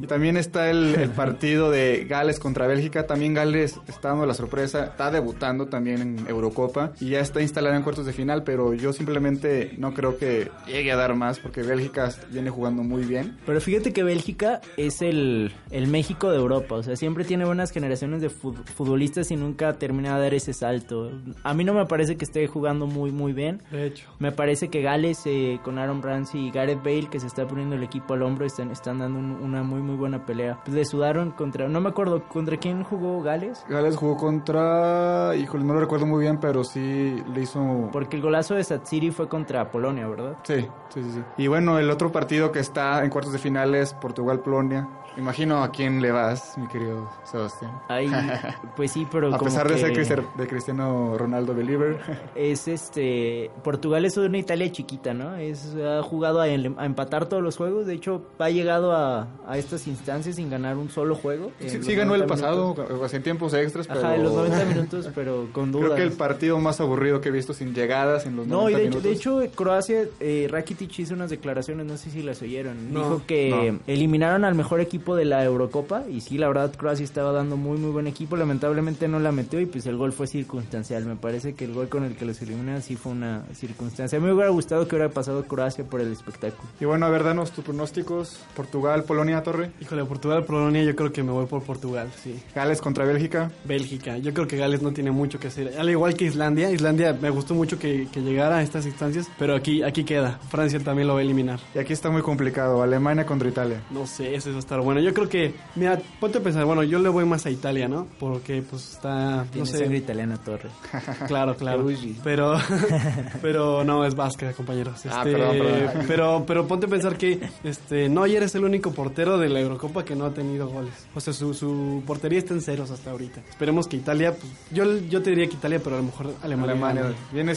Y 0.00 0.06
también 0.06 0.38
está 0.38 0.70
el, 0.70 1.10
partido 1.14 1.70
de 1.70 2.06
Gales 2.08 2.38
contra 2.38 2.66
Bélgica. 2.66 3.06
También 3.06 3.34
Gales 3.34 3.78
está 3.88 4.08
dando 4.08 4.24
la 4.24 4.32
sorpresa, 4.32 4.86
está 4.86 5.10
debutando 5.10 5.66
también 5.66 6.00
en 6.00 6.26
Eurocopa 6.28 6.92
y 6.98 7.10
ya 7.10 7.20
está 7.20 7.42
instalada 7.42 7.76
en 7.76 7.82
cuartos 7.82 8.06
de 8.06 8.14
final, 8.14 8.42
pero 8.42 8.72
yo 8.72 8.94
simplemente 8.94 9.74
no 9.76 9.92
creo 9.92 10.16
que 10.16 10.50
llegue 10.66 10.92
a 10.92 10.96
dar 10.96 11.14
más 11.14 11.38
porque 11.38 11.62
Bélgica 11.62 12.10
viene 12.30 12.48
jugando 12.48 12.82
muy 12.82 13.02
bien. 13.02 13.36
Pero 13.44 13.60
fíjate 13.60 13.92
que 13.92 14.02
Bélgica 14.02 14.62
es 14.78 15.02
el, 15.02 15.52
el 15.70 15.88
México 15.88 16.30
de 16.30 16.38
Europa, 16.38 16.76
o 16.76 16.82
sea, 16.82 16.96
siempre 16.96 17.24
tiene 17.24 17.44
buenas 17.44 17.70
generaciones 17.70 18.22
de 18.22 18.30
futbolistas 18.30 19.30
y 19.30 19.36
nunca 19.36 19.74
termina 19.74 20.16
de 20.16 20.22
dar 20.22 20.34
ese 20.34 20.54
salto. 20.54 21.12
A 21.42 21.52
mí 21.52 21.64
no 21.64 21.74
me 21.74 21.84
parece 21.84 22.16
que 22.16 22.24
esté 22.24 22.46
jugando 22.46 22.86
muy 22.86 23.10
muy 23.12 23.34
bien. 23.34 23.62
De 23.70 23.86
hecho. 23.86 24.08
Me 24.18 24.32
parece 24.38 24.70
que 24.70 24.82
Gales 24.82 25.26
eh, 25.26 25.58
con 25.64 25.80
Aaron 25.80 26.00
Ramsey 26.00 26.46
y 26.46 26.50
Gareth 26.52 26.78
Bale 26.78 27.08
que 27.10 27.18
se 27.18 27.26
está 27.26 27.44
poniendo 27.48 27.74
el 27.74 27.82
equipo 27.82 28.14
al 28.14 28.22
hombro 28.22 28.46
están, 28.46 28.70
están 28.70 29.00
dando 29.00 29.18
una 29.18 29.64
muy 29.64 29.82
muy 29.82 29.96
buena 29.96 30.24
pelea. 30.24 30.60
Pues 30.64 30.76
le 30.76 30.84
sudaron 30.84 31.32
contra, 31.32 31.68
no 31.68 31.80
me 31.80 31.88
acuerdo, 31.88 32.22
¿contra 32.28 32.56
quién 32.56 32.84
jugó 32.84 33.20
Gales? 33.20 33.66
Gales 33.68 33.96
jugó 33.96 34.16
contra, 34.16 35.34
híjole, 35.34 35.64
no 35.64 35.74
lo 35.74 35.80
recuerdo 35.80 36.06
muy 36.06 36.20
bien, 36.20 36.38
pero 36.38 36.62
sí 36.62 37.20
le 37.34 37.42
hizo... 37.42 37.88
Porque 37.90 38.14
el 38.14 38.22
golazo 38.22 38.54
de 38.54 38.62
Satsiri 38.62 39.10
fue 39.10 39.28
contra 39.28 39.72
Polonia, 39.72 40.06
¿verdad? 40.06 40.36
Sí, 40.44 40.60
sí, 40.90 41.02
sí, 41.02 41.10
sí. 41.10 41.22
Y 41.36 41.48
bueno, 41.48 41.80
el 41.80 41.90
otro 41.90 42.12
partido 42.12 42.52
que 42.52 42.60
está 42.60 43.02
en 43.02 43.10
cuartos 43.10 43.32
de 43.32 43.40
final 43.40 43.74
es 43.74 43.92
Portugal-Polonia. 43.94 44.88
Imagino 45.18 45.64
a 45.64 45.72
quién 45.72 46.00
le 46.00 46.12
vas, 46.12 46.56
mi 46.56 46.68
querido 46.68 47.10
Sebastián. 47.24 47.72
Ay, 47.88 48.08
pues 48.76 48.92
sí, 48.92 49.04
pero 49.10 49.34
a 49.34 49.38
pesar 49.38 49.68
de 49.68 49.76
ser 50.04 50.22
de 50.22 50.46
Cristiano 50.46 51.18
Ronaldo 51.18 51.54
believer. 51.54 51.98
Es 52.34 52.68
este 52.68 53.50
Portugal 53.64 54.04
es 54.04 54.16
una 54.16 54.38
Italia 54.38 54.70
chiquita, 54.70 55.12
¿no? 55.12 55.36
Es 55.36 55.74
ha 55.74 56.02
jugado 56.02 56.40
a, 56.40 56.48
empatar 56.48 57.26
todos 57.26 57.42
los 57.42 57.56
juegos. 57.56 57.86
De 57.86 57.94
hecho, 57.94 58.22
ha 58.38 58.50
llegado 58.50 58.92
a, 58.92 59.26
a, 59.46 59.58
estas 59.58 59.88
instancias 59.88 60.36
sin 60.36 60.50
ganar 60.50 60.76
un 60.76 60.88
solo 60.88 61.16
juego. 61.16 61.50
Sí, 61.58 61.94
ganó 61.94 62.14
el 62.14 62.26
pasado, 62.26 62.76
en 63.10 63.22
tiempos 63.22 63.54
extras, 63.54 63.88
pero... 63.88 64.00
Ajá, 64.00 64.14
en 64.14 64.22
los 64.22 64.32
90 64.32 64.64
minutos, 64.66 65.10
pero 65.14 65.48
con 65.52 65.72
dudas. 65.72 65.86
Creo 65.94 65.96
que 65.96 66.02
el 66.04 66.12
partido 66.12 66.58
más 66.60 66.80
aburrido 66.80 67.20
que 67.20 67.30
he 67.30 67.32
visto 67.32 67.52
sin 67.52 67.74
llegadas 67.74 68.26
en 68.26 68.36
los 68.36 68.46
no, 68.46 68.62
90 68.62 68.70
y 68.70 68.82
de 68.82 68.88
minutos. 68.88 69.10
Hecho, 69.10 69.38
de 69.38 69.46
hecho, 69.46 69.56
Croacia, 69.56 70.04
eh, 70.20 70.46
Rakitic 70.50 70.96
hizo 70.98 71.14
unas 71.14 71.30
declaraciones, 71.30 71.86
no 71.86 71.96
sé 71.96 72.10
si 72.10 72.22
las 72.22 72.40
oyeron. 72.42 72.90
Dijo 72.90 73.22
que 73.26 73.78
eliminaron 73.86 74.44
al 74.44 74.54
mejor 74.54 74.80
equipo 74.80 75.07
de 75.16 75.24
la 75.24 75.44
Eurocopa 75.44 76.04
y 76.08 76.20
sí, 76.20 76.38
la 76.38 76.48
verdad 76.48 76.72
Croacia 76.76 77.04
estaba 77.04 77.32
dando 77.32 77.56
muy 77.56 77.78
muy 77.78 77.90
buen 77.90 78.06
equipo, 78.06 78.36
lamentablemente 78.36 79.08
no 79.08 79.18
la 79.18 79.32
metió 79.32 79.60
y 79.60 79.66
pues 79.66 79.86
el 79.86 79.96
gol 79.96 80.12
fue 80.12 80.26
circunstancial, 80.26 81.04
me 81.04 81.16
parece 81.16 81.54
que 81.54 81.64
el 81.64 81.74
gol 81.74 81.88
con 81.88 82.04
el 82.04 82.16
que 82.16 82.24
los 82.24 82.40
eliminan 82.42 82.82
sí 82.82 82.96
fue 82.96 83.12
una 83.12 83.44
circunstancia. 83.54 84.20
Me 84.20 84.32
hubiera 84.32 84.50
gustado 84.50 84.86
que 84.86 84.96
hubiera 84.96 85.12
pasado 85.12 85.44
Croacia 85.44 85.84
por 85.84 86.00
el 86.00 86.12
espectáculo. 86.12 86.68
Y 86.80 86.84
bueno, 86.84 87.06
a 87.06 87.10
ver, 87.10 87.24
danos 87.24 87.52
tus 87.52 87.64
pronósticos, 87.64 88.40
Portugal, 88.54 89.04
Polonia, 89.04 89.42
Torre. 89.42 89.70
Híjole, 89.80 90.04
Portugal, 90.04 90.44
Polonia, 90.44 90.82
yo 90.82 90.94
creo 90.96 91.12
que 91.12 91.22
me 91.22 91.32
voy 91.32 91.46
por 91.46 91.62
Portugal, 91.62 92.10
sí. 92.22 92.40
Gales 92.54 92.80
contra 92.80 93.04
Bélgica. 93.04 93.50
Bélgica, 93.64 94.18
yo 94.18 94.32
creo 94.34 94.46
que 94.46 94.56
Gales 94.56 94.82
no 94.82 94.92
tiene 94.92 95.10
mucho 95.10 95.38
que 95.38 95.48
hacer, 95.48 95.78
al 95.78 95.88
igual 95.90 96.14
que 96.14 96.24
Islandia, 96.24 96.70
Islandia 96.70 97.16
me 97.20 97.30
gustó 97.30 97.54
mucho 97.54 97.78
que, 97.78 98.08
que 98.12 98.20
llegara 98.20 98.58
a 98.58 98.62
estas 98.62 98.86
instancias, 98.86 99.28
pero 99.38 99.54
aquí, 99.54 99.82
aquí 99.82 100.04
queda, 100.04 100.38
Francia 100.48 100.80
también 100.80 101.08
lo 101.08 101.14
va 101.14 101.20
a 101.20 101.22
eliminar. 101.22 101.60
Y 101.74 101.78
aquí 101.78 101.92
está 101.92 102.10
muy 102.10 102.22
complicado, 102.22 102.82
Alemania 102.82 103.26
contra 103.26 103.48
Italia. 103.48 103.82
No 103.90 104.06
sé, 104.06 104.34
eso 104.34 104.50
va 104.50 104.56
a 104.56 104.60
estar 104.60 104.80
bueno. 104.80 104.97
Yo 104.98 105.14
creo 105.14 105.28
que 105.28 105.54
mira, 105.74 105.98
ponte 106.20 106.38
a 106.38 106.40
pensar, 106.42 106.64
bueno, 106.64 106.82
yo 106.82 106.98
le 106.98 107.08
voy 107.08 107.24
más 107.24 107.46
a 107.46 107.50
Italia, 107.50 107.88
¿no? 107.88 108.06
Porque 108.18 108.62
pues 108.62 108.92
está, 108.92 109.46
no 109.54 109.66
sé. 109.66 109.78
sangre 109.78 109.98
italiana 109.98 110.36
torre. 110.38 110.68
Claro, 111.26 111.56
claro. 111.56 111.86
pero, 112.22 112.56
pero 113.42 113.84
no, 113.84 114.04
es 114.04 114.14
vasca, 114.14 114.52
compañeros. 114.52 115.04
ah, 115.06 115.22
este, 115.24 115.32
perdón, 115.32 115.58
perdón. 115.58 116.04
Pero, 116.06 116.44
pero 116.46 116.66
ponte 116.66 116.86
a 116.86 116.88
pensar 116.88 117.16
que 117.16 117.38
este, 117.64 118.08
Neuer 118.08 118.42
es 118.44 118.54
el 118.54 118.64
único 118.64 118.92
portero 118.92 119.38
de 119.38 119.48
la 119.48 119.60
Eurocopa 119.60 120.04
que 120.04 120.14
no 120.14 120.24
ha 120.24 120.32
tenido 120.32 120.68
goles. 120.68 120.92
O 121.14 121.20
sea, 121.20 121.32
su, 121.32 121.54
su 121.54 122.02
portería 122.06 122.38
está 122.38 122.54
en 122.54 122.62
ceros 122.62 122.90
hasta 122.90 123.10
ahorita. 123.10 123.40
Esperemos 123.48 123.86
que 123.86 123.96
Italia, 123.96 124.34
pues, 124.34 124.52
yo, 124.70 124.84
yo 125.08 125.22
te 125.22 125.30
diría 125.30 125.48
que 125.48 125.54
Italia, 125.54 125.80
pero 125.82 125.96
a 125.96 125.98
lo 125.98 126.06
mejor 126.06 126.34
Alemania. 126.42 126.72
Alemania 126.72 127.14
viene, 127.32 127.54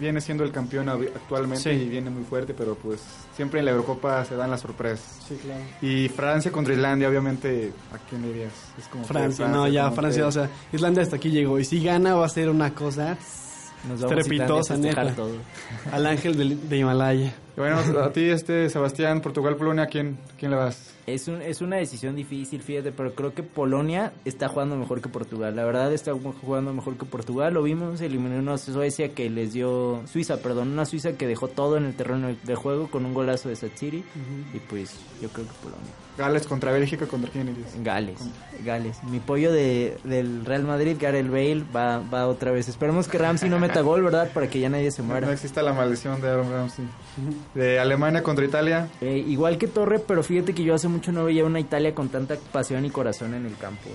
viene 0.00 0.20
siendo 0.20 0.44
el 0.44 0.52
campeón 0.52 0.88
actualmente 0.88 1.74
y 1.74 1.88
viene 1.88 2.10
muy 2.10 2.24
fuerte. 2.24 2.30
fuerte, 2.30 2.54
pero 2.54 2.74
pues 2.76 3.00
siempre 3.34 3.58
en 3.58 3.66
la 3.66 3.72
Eurocopa 3.72 4.24
se 4.24 4.36
dan 4.36 4.50
las 4.50 4.60
sorpresas. 4.60 5.18
Sí, 5.26 5.36
claro. 5.42 5.62
Y 5.82 6.08
Francia 6.08 6.50
contra 6.50 6.69
Islandia, 6.72 7.08
obviamente, 7.08 7.72
¿a 7.92 7.98
quién 8.08 8.22
dirías? 8.22 8.52
Es 8.78 8.86
como 8.88 9.04
Francia, 9.04 9.48
no, 9.48 9.68
ya 9.68 9.90
Francia, 9.90 10.26
o 10.26 10.32
sea, 10.32 10.48
Islandia 10.72 11.02
hasta 11.02 11.16
aquí 11.16 11.30
llegó. 11.30 11.58
Y 11.58 11.64
si 11.64 11.82
gana 11.82 12.14
va 12.14 12.26
a 12.26 12.28
ser 12.28 12.48
una 12.48 12.74
cosa 12.74 13.16
Nos 13.88 14.00
Trepitosa, 14.00 14.76
neta. 14.76 15.14
Todo. 15.14 15.36
Al 15.92 16.06
ángel 16.06 16.68
de, 16.68 16.76
Himalaya. 16.76 17.34
Bueno, 17.56 17.78
a 17.78 18.12
ti, 18.12 18.28
este 18.28 18.68
Sebastián, 18.70 19.20
Portugal, 19.20 19.56
Polonia, 19.56 19.86
¿quién, 19.86 20.18
quién 20.38 20.50
le 20.50 20.56
vas? 20.56 20.94
Es, 21.06 21.28
un, 21.28 21.42
es 21.42 21.60
una 21.60 21.76
decisión 21.76 22.14
difícil, 22.14 22.62
fíjate, 22.62 22.92
pero 22.92 23.14
creo 23.14 23.34
que 23.34 23.42
Polonia 23.42 24.12
está 24.24 24.48
jugando 24.48 24.76
mejor 24.76 25.00
que 25.00 25.08
Portugal. 25.08 25.56
La 25.56 25.64
verdad 25.64 25.92
está 25.92 26.12
jugando 26.12 26.72
mejor 26.72 26.96
que 26.96 27.04
Portugal. 27.04 27.54
Lo 27.54 27.62
vimos, 27.62 28.00
eliminó 28.00 28.38
una 28.38 28.58
Suecia 28.58 29.12
que 29.12 29.28
les 29.28 29.52
dio... 29.52 30.02
Suiza, 30.06 30.36
perdón, 30.36 30.68
una 30.68 30.84
Suiza 30.84 31.12
que 31.12 31.26
dejó 31.26 31.48
todo 31.48 31.76
en 31.76 31.86
el 31.86 31.94
terreno 31.94 32.28
de 32.42 32.54
juego 32.54 32.88
con 32.90 33.04
un 33.06 33.14
golazo 33.14 33.48
de 33.48 33.56
Satsiri. 33.56 34.04
Y 34.54 34.58
pues 34.58 34.94
yo 35.20 35.28
creo 35.30 35.46
que 35.46 35.52
Polonia. 35.62 35.90
Gales 36.16 36.46
contra 36.46 36.70
Bélgica, 36.70 37.06
¿contra 37.06 37.30
quién 37.30 37.48
irías? 37.48 37.82
Gales, 37.82 38.20
Gales. 38.64 39.02
Mi 39.04 39.20
pollo 39.20 39.52
de, 39.52 39.96
del 40.04 40.44
Real 40.44 40.64
Madrid, 40.64 40.96
Gareth 41.00 41.30
Bale, 41.30 41.64
va, 41.74 41.98
va 41.98 42.28
otra 42.28 42.50
vez. 42.50 42.68
Esperemos 42.68 43.08
que 43.08 43.16
Ramsey 43.16 43.48
no 43.48 43.58
meta 43.58 43.80
gol, 43.80 44.02
¿verdad? 44.02 44.30
Para 44.32 44.48
que 44.48 44.60
ya 44.60 44.68
nadie 44.68 44.90
se 44.90 45.02
muera. 45.02 45.26
No 45.26 45.32
exista 45.32 45.62
la 45.62 45.72
maldición 45.72 46.20
de 46.20 46.28
Aaron 46.28 46.50
Ramsey. 46.50 46.84
De 47.54 47.78
Alemania 47.78 48.22
contra 48.22 48.44
Italia. 48.44 48.88
Eh, 49.00 49.24
igual 49.28 49.58
que 49.58 49.66
Torre, 49.66 49.98
pero 49.98 50.22
fíjate 50.22 50.54
que 50.54 50.62
yo 50.62 50.74
hace 50.74 50.88
mucho 50.88 51.12
no 51.12 51.24
veía 51.24 51.44
una 51.44 51.60
Italia 51.60 51.94
con 51.94 52.08
tanta 52.08 52.36
pasión 52.52 52.84
y 52.84 52.90
corazón 52.90 53.34
en 53.34 53.46
el 53.46 53.56
campo. 53.56 53.90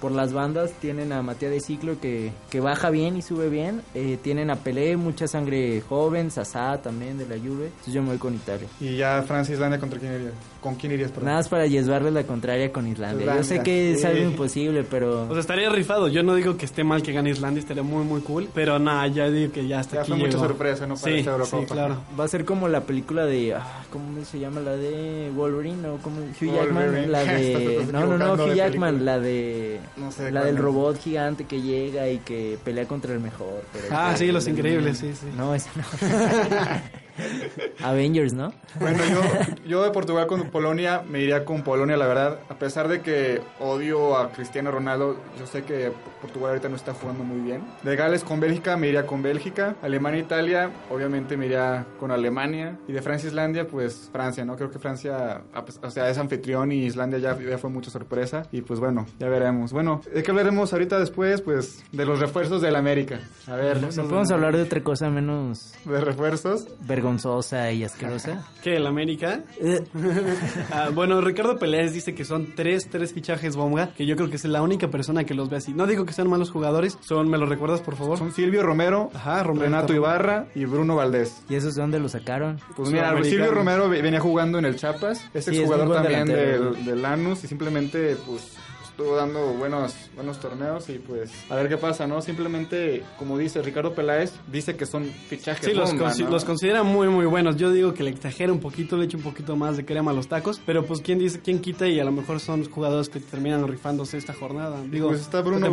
por 0.00 0.12
las 0.12 0.32
bandas 0.32 0.72
tienen 0.80 1.12
a 1.12 1.22
Matías 1.22 1.50
de 1.50 1.60
Ciclo 1.60 2.00
que, 2.00 2.32
que 2.50 2.60
baja 2.60 2.90
bien 2.90 3.16
y 3.16 3.22
sube 3.22 3.48
bien. 3.48 3.82
Eh, 3.94 4.18
tienen 4.22 4.50
a 4.50 4.56
Pelé, 4.56 4.96
mucha 4.96 5.26
sangre 5.26 5.82
joven, 5.88 6.30
Sasá 6.30 6.80
también 6.82 7.18
de 7.18 7.26
la 7.26 7.36
Juve. 7.36 7.66
Entonces 7.66 7.94
yo 7.94 8.02
me 8.02 8.08
voy 8.08 8.18
con 8.18 8.34
Italia. 8.34 8.66
¿Y 8.80 8.96
ya 8.96 9.22
Francia 9.22 9.54
Islandia 9.54 9.78
contra 9.78 9.98
quién 9.98 10.14
irías? 10.14 10.32
¿Con 10.60 10.74
quién 10.74 10.92
irías? 10.92 11.12
Nada 11.22 11.36
más 11.36 11.48
para 11.48 11.66
llevarle 11.66 12.10
la 12.10 12.24
contraria 12.24 12.72
con 12.72 12.86
Islandia. 12.86 13.36
Yo 13.36 13.44
sé 13.44 13.62
que 13.62 13.92
es 13.92 14.04
algo 14.04 14.22
imposible, 14.22 14.84
pero... 14.84 15.24
O 15.24 15.30
sea, 15.30 15.40
estaría 15.40 15.68
rifado. 15.68 16.08
Yo 16.08 16.22
no 16.22 16.34
digo 16.34 16.56
que 16.56 16.64
esté 16.64 16.84
mal 16.84 17.02
que 17.02 17.12
gane 17.12 17.30
Islandia, 17.30 17.60
estaría 17.60 17.82
muy, 17.82 18.04
muy 18.04 18.20
cool. 18.22 18.48
Pero 18.54 18.78
nada, 18.78 19.06
ya 19.08 19.30
digo 19.30 19.52
que 19.52 19.66
ya 19.66 19.80
está 19.80 19.96
ya 19.96 20.00
aquí. 20.02 20.10
fue 20.10 20.18
mucha 20.18 20.38
sorpresa, 20.38 20.86
¿no? 20.86 20.96
Para 20.96 21.16
sí, 21.16 21.24
sí, 21.24 21.56
claro. 21.66 22.00
Va 22.18 22.24
a 22.24 22.28
ser 22.28 22.44
como 22.44 22.68
la 22.68 22.75
película 22.82 23.24
de... 23.24 23.54
Ah, 23.54 23.84
¿Cómo 23.90 24.24
se 24.24 24.38
llama? 24.38 24.60
La 24.60 24.76
de 24.76 25.30
Wolverine 25.34 25.88
o 25.88 25.98
como 25.98 26.20
Hugh 26.20 26.54
Jackman. 26.54 27.10
La 27.12 27.24
de... 27.24 27.88
no, 27.92 28.06
no, 28.06 28.18
no, 28.18 28.44
Hugh 28.44 28.54
Jackman. 28.54 29.04
La 29.04 29.18
de... 29.18 29.80
No 29.96 30.10
sé 30.12 30.30
la 30.30 30.44
del 30.44 30.56
robot 30.56 30.98
gigante 30.98 31.44
que 31.44 31.62
llega 31.62 32.08
y 32.08 32.18
que 32.18 32.58
pelea 32.64 32.86
contra 32.86 33.12
el 33.12 33.20
mejor. 33.20 33.62
ah, 33.90 34.14
sí, 34.16 34.30
Los 34.32 34.46
Increíbles, 34.48 34.98
sí, 34.98 35.12
sí. 35.14 35.26
No, 35.36 35.54
esa 35.54 35.70
no. 35.76 35.84
Avengers, 37.82 38.32
¿no? 38.32 38.52
Bueno, 38.80 38.98
yo, 39.04 39.20
yo 39.68 39.82
de 39.84 39.90
Portugal 39.90 40.26
con 40.26 40.50
Polonia 40.50 41.02
me 41.08 41.20
iría 41.20 41.44
con 41.44 41.62
Polonia, 41.62 41.96
la 41.96 42.06
verdad. 42.06 42.38
A 42.48 42.58
pesar 42.58 42.88
de 42.88 43.00
que 43.00 43.40
odio 43.60 44.16
a 44.16 44.30
Cristiano 44.32 44.70
Ronaldo, 44.70 45.16
yo 45.38 45.46
sé 45.46 45.62
que 45.62 45.92
Portugal 46.20 46.50
ahorita 46.50 46.68
no 46.68 46.76
está 46.76 46.92
jugando 46.94 47.24
muy 47.24 47.40
bien. 47.40 47.62
De 47.82 47.96
Gales 47.96 48.24
con 48.24 48.40
Bélgica 48.40 48.76
me 48.76 48.88
iría 48.88 49.06
con 49.06 49.22
Bélgica. 49.22 49.76
Alemania 49.82 50.20
Italia, 50.20 50.70
obviamente 50.90 51.36
me 51.36 51.46
iría 51.46 51.86
con 51.98 52.10
Alemania. 52.10 52.78
Y 52.88 52.92
de 52.92 53.02
Francia 53.02 53.28
Islandia, 53.28 53.66
pues 53.66 54.08
Francia, 54.12 54.44
¿no? 54.44 54.56
Creo 54.56 54.70
que 54.70 54.78
Francia, 54.78 55.42
o 55.82 55.90
sea, 55.90 56.08
es 56.10 56.18
anfitrión 56.18 56.72
y 56.72 56.84
Islandia 56.86 57.18
ya, 57.18 57.38
ya 57.38 57.58
fue 57.58 57.70
mucha 57.70 57.90
sorpresa. 57.90 58.44
Y 58.52 58.62
pues 58.62 58.80
bueno, 58.80 59.06
ya 59.18 59.28
veremos. 59.28 59.72
Bueno, 59.72 60.00
¿de 60.12 60.22
qué 60.22 60.30
hablaremos 60.30 60.72
ahorita 60.72 60.98
después? 60.98 61.40
Pues 61.40 61.84
de 61.92 62.04
los 62.04 62.20
refuerzos 62.20 62.62
del 62.62 62.76
América. 62.76 63.20
A 63.46 63.54
ver. 63.56 63.80
No, 63.80 63.88
podemos 63.88 64.30
hablar 64.30 64.56
de 64.56 64.62
otra 64.62 64.82
cosa 64.82 65.10
menos... 65.10 65.74
¿De 65.84 66.00
refuerzos? 66.00 66.66
Vergonzosa 67.06 67.70
y 67.72 67.84
asquerosa. 67.84 68.44
¿Qué, 68.62 68.76
el 68.76 68.86
América? 68.86 69.40
Eh. 69.60 69.84
Ah, 70.72 70.90
bueno, 70.92 71.20
Ricardo 71.20 71.58
Peláez 71.58 71.92
dice 71.92 72.14
que 72.14 72.24
son 72.24 72.54
tres, 72.54 72.88
tres 72.90 73.12
fichajes 73.12 73.56
bomba, 73.56 73.90
que 73.96 74.04
yo 74.04 74.16
creo 74.16 74.28
que 74.28 74.36
es 74.36 74.44
la 74.44 74.62
única 74.62 74.88
persona 74.88 75.24
que 75.24 75.34
los 75.34 75.48
ve 75.48 75.58
así. 75.58 75.72
No 75.72 75.86
digo 75.86 76.04
que 76.04 76.12
sean 76.12 76.28
malos 76.28 76.50
jugadores, 76.50 76.98
son, 77.00 77.28
¿me 77.28 77.38
lo 77.38 77.46
recuerdas, 77.46 77.80
por 77.80 77.96
favor? 77.96 78.18
Son 78.18 78.32
Silvio 78.32 78.62
Romero, 78.62 79.10
Ajá, 79.14 79.42
Renato 79.42 79.94
Ibarra 79.94 80.48
y 80.54 80.64
Bruno 80.64 80.96
Valdés. 80.96 81.42
¿Y 81.48 81.54
esos 81.54 81.74
de 81.74 81.82
dónde 81.82 82.00
los 82.00 82.12
sacaron? 82.12 82.60
Pues 82.76 82.90
mira, 82.90 83.14
Silvio 83.22 83.52
Romero 83.52 83.88
venía 83.88 84.20
jugando 84.20 84.58
en 84.58 84.64
el 84.64 84.76
Chapas, 84.76 85.24
es 85.32 85.48
el 85.48 85.64
jugador 85.64 85.94
también 85.94 86.26
del, 86.26 86.84
del 86.84 87.02
Lanús 87.02 87.44
y 87.44 87.46
simplemente, 87.46 88.16
pues 88.26 88.56
estuvo 88.96 89.14
dando 89.14 89.52
buenos, 89.52 89.94
buenos 90.14 90.40
torneos 90.40 90.88
y 90.88 90.94
pues 90.94 91.30
a 91.50 91.54
ver 91.54 91.68
qué 91.68 91.76
pasa, 91.76 92.06
¿no? 92.06 92.22
Simplemente, 92.22 93.02
como 93.18 93.36
dice 93.36 93.60
Ricardo 93.60 93.94
Peláez, 93.94 94.32
dice 94.50 94.74
que 94.74 94.86
son 94.86 95.04
fichajes. 95.04 95.66
Sí, 95.66 95.74
los, 95.74 95.92
los 96.18 96.44
considera 96.46 96.82
muy, 96.82 97.08
muy 97.08 97.26
buenos. 97.26 97.56
Yo 97.56 97.70
digo 97.70 97.92
que 97.92 98.02
le 98.02 98.08
exagera 98.08 98.50
un 98.50 98.58
poquito, 98.58 98.96
le 98.96 99.04
echa 99.04 99.18
un 99.18 99.22
poquito 99.22 99.54
más 99.54 99.76
de 99.76 99.84
crema 99.84 100.12
a 100.12 100.14
los 100.14 100.28
tacos, 100.28 100.62
pero 100.64 100.86
pues 100.86 101.02
quién 101.02 101.18
dice, 101.18 101.40
quién 101.44 101.58
quita 101.58 101.86
y 101.86 102.00
a 102.00 102.04
lo 102.04 102.10
mejor 102.10 102.40
son 102.40 102.64
jugadores 102.70 103.10
que 103.10 103.20
terminan 103.20 103.68
rifándose 103.68 104.16
esta 104.16 104.32
jornada. 104.32 104.80
Digo, 104.90 105.08
pues 105.08 105.20
está 105.20 105.42
Bruno, 105.42 105.70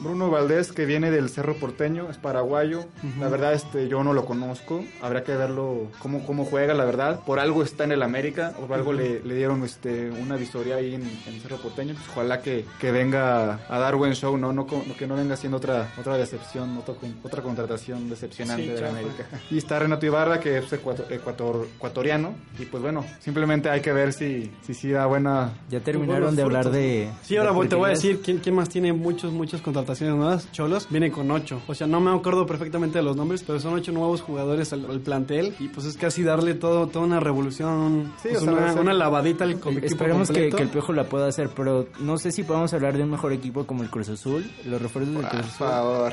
Bruno 0.00 0.30
Valdés 0.32 0.72
que 0.72 0.84
viene 0.84 1.12
del 1.12 1.28
Cerro 1.28 1.54
Porteño, 1.54 2.10
es 2.10 2.16
paraguayo. 2.16 2.86
La 3.20 3.28
verdad, 3.28 3.52
este, 3.52 3.86
yo 3.86 4.02
no 4.02 4.12
lo 4.12 4.24
conozco, 4.24 4.84
habrá 5.00 5.22
que 5.22 5.36
verlo 5.36 5.92
cómo, 6.00 6.26
cómo 6.26 6.44
juega, 6.44 6.74
la 6.74 6.84
verdad. 6.84 7.20
Por 7.24 7.38
algo 7.38 7.62
está 7.62 7.84
en 7.84 7.92
el 7.92 8.02
América, 8.02 8.52
o 8.60 8.66
por 8.66 8.76
algo 8.76 8.92
le, 8.92 9.22
le, 9.22 9.36
dieron 9.36 9.62
este, 9.62 10.10
una 10.10 10.36
visoria 10.36 10.74
ahí 10.74 10.96
en, 10.96 11.02
en 11.02 11.40
Cerro 11.40 11.58
Porteño. 11.58 11.94
Pues, 11.94 12.08
ojalá 12.08 12.42
que 12.42 12.63
que, 12.80 12.92
venga 12.92 13.60
a 13.68 13.78
dar 13.78 13.96
buen 13.96 14.14
show, 14.14 14.36
no, 14.36 14.52
no 14.52 14.66
que 14.66 15.06
no 15.06 15.16
venga 15.16 15.36
siendo 15.36 15.56
otra 15.58 15.92
otra 15.98 16.16
decepción, 16.16 16.76
otra, 16.78 16.94
otra 17.22 17.42
contratación 17.42 18.08
decepcionante 18.08 18.74
de 18.74 18.88
América. 18.88 19.26
Y 19.50 19.58
está 19.58 19.78
Renato 19.78 20.06
Ibarra, 20.06 20.40
que 20.40 20.58
es 20.58 20.72
ecuator, 20.72 21.66
ecuatoriano, 21.76 22.34
y 22.58 22.64
pues 22.66 22.82
bueno, 22.82 23.04
simplemente 23.20 23.68
hay 23.68 23.80
que 23.80 23.92
ver 23.92 24.12
si 24.12 24.34
si, 24.62 24.74
si 24.74 24.90
da 24.90 25.06
buena... 25.06 25.52
Ya 25.70 25.80
terminaron 25.80 26.34
de 26.36 26.42
hablar 26.42 26.70
de... 26.70 27.10
Sí, 27.22 27.36
ahora 27.36 27.52
te 27.68 27.74
voy 27.74 27.86
a 27.86 27.90
decir 27.90 28.20
quién, 28.22 28.38
quién 28.38 28.54
más 28.54 28.68
tiene 28.68 28.92
muchos, 28.92 29.32
muchas 29.32 29.60
contrataciones 29.60 30.16
nuevas. 30.16 30.50
Cholos 30.52 30.86
viene 30.90 31.10
con 31.10 31.30
ocho. 31.30 31.60
O 31.66 31.74
sea, 31.74 31.86
no 31.86 32.00
me 32.00 32.10
acuerdo 32.10 32.46
perfectamente 32.46 32.98
de 32.98 33.04
los 33.04 33.16
nombres, 33.16 33.42
pero 33.42 33.60
son 33.60 33.74
ocho 33.74 33.92
nuevos 33.92 34.22
jugadores 34.22 34.72
al, 34.72 34.84
plantel, 35.04 35.54
y 35.58 35.68
pues 35.68 35.86
es 35.86 35.96
casi 35.96 36.22
darle 36.22 36.54
todo 36.54 36.86
toda 36.86 37.04
una 37.04 37.20
revolución, 37.20 38.12
pues 38.22 38.40
una, 38.42 38.94
lavadita 38.94 39.44
al 39.44 39.52
equipo 39.52 39.70
Esperemos 39.82 40.30
que, 40.30 40.50
que, 40.50 40.62
el 40.62 40.68
Piojo 40.68 40.92
la 40.92 41.04
pueda 41.04 41.26
hacer, 41.26 41.50
pero 41.54 41.88
no 42.00 42.16
sé 42.16 42.32
si 42.32 42.42
podemos 42.54 42.72
hablar 42.72 42.96
de 42.96 43.02
un 43.02 43.10
mejor 43.10 43.32
equipo 43.32 43.66
como 43.66 43.82
el 43.82 43.90
Cruz 43.90 44.08
Azul. 44.10 44.48
Los 44.64 44.80
refuerzos 44.80 45.12
del 45.12 45.24
Cruz 45.24 45.40
Azul. 45.40 45.58
Por 45.58 45.68
favor, 45.68 46.12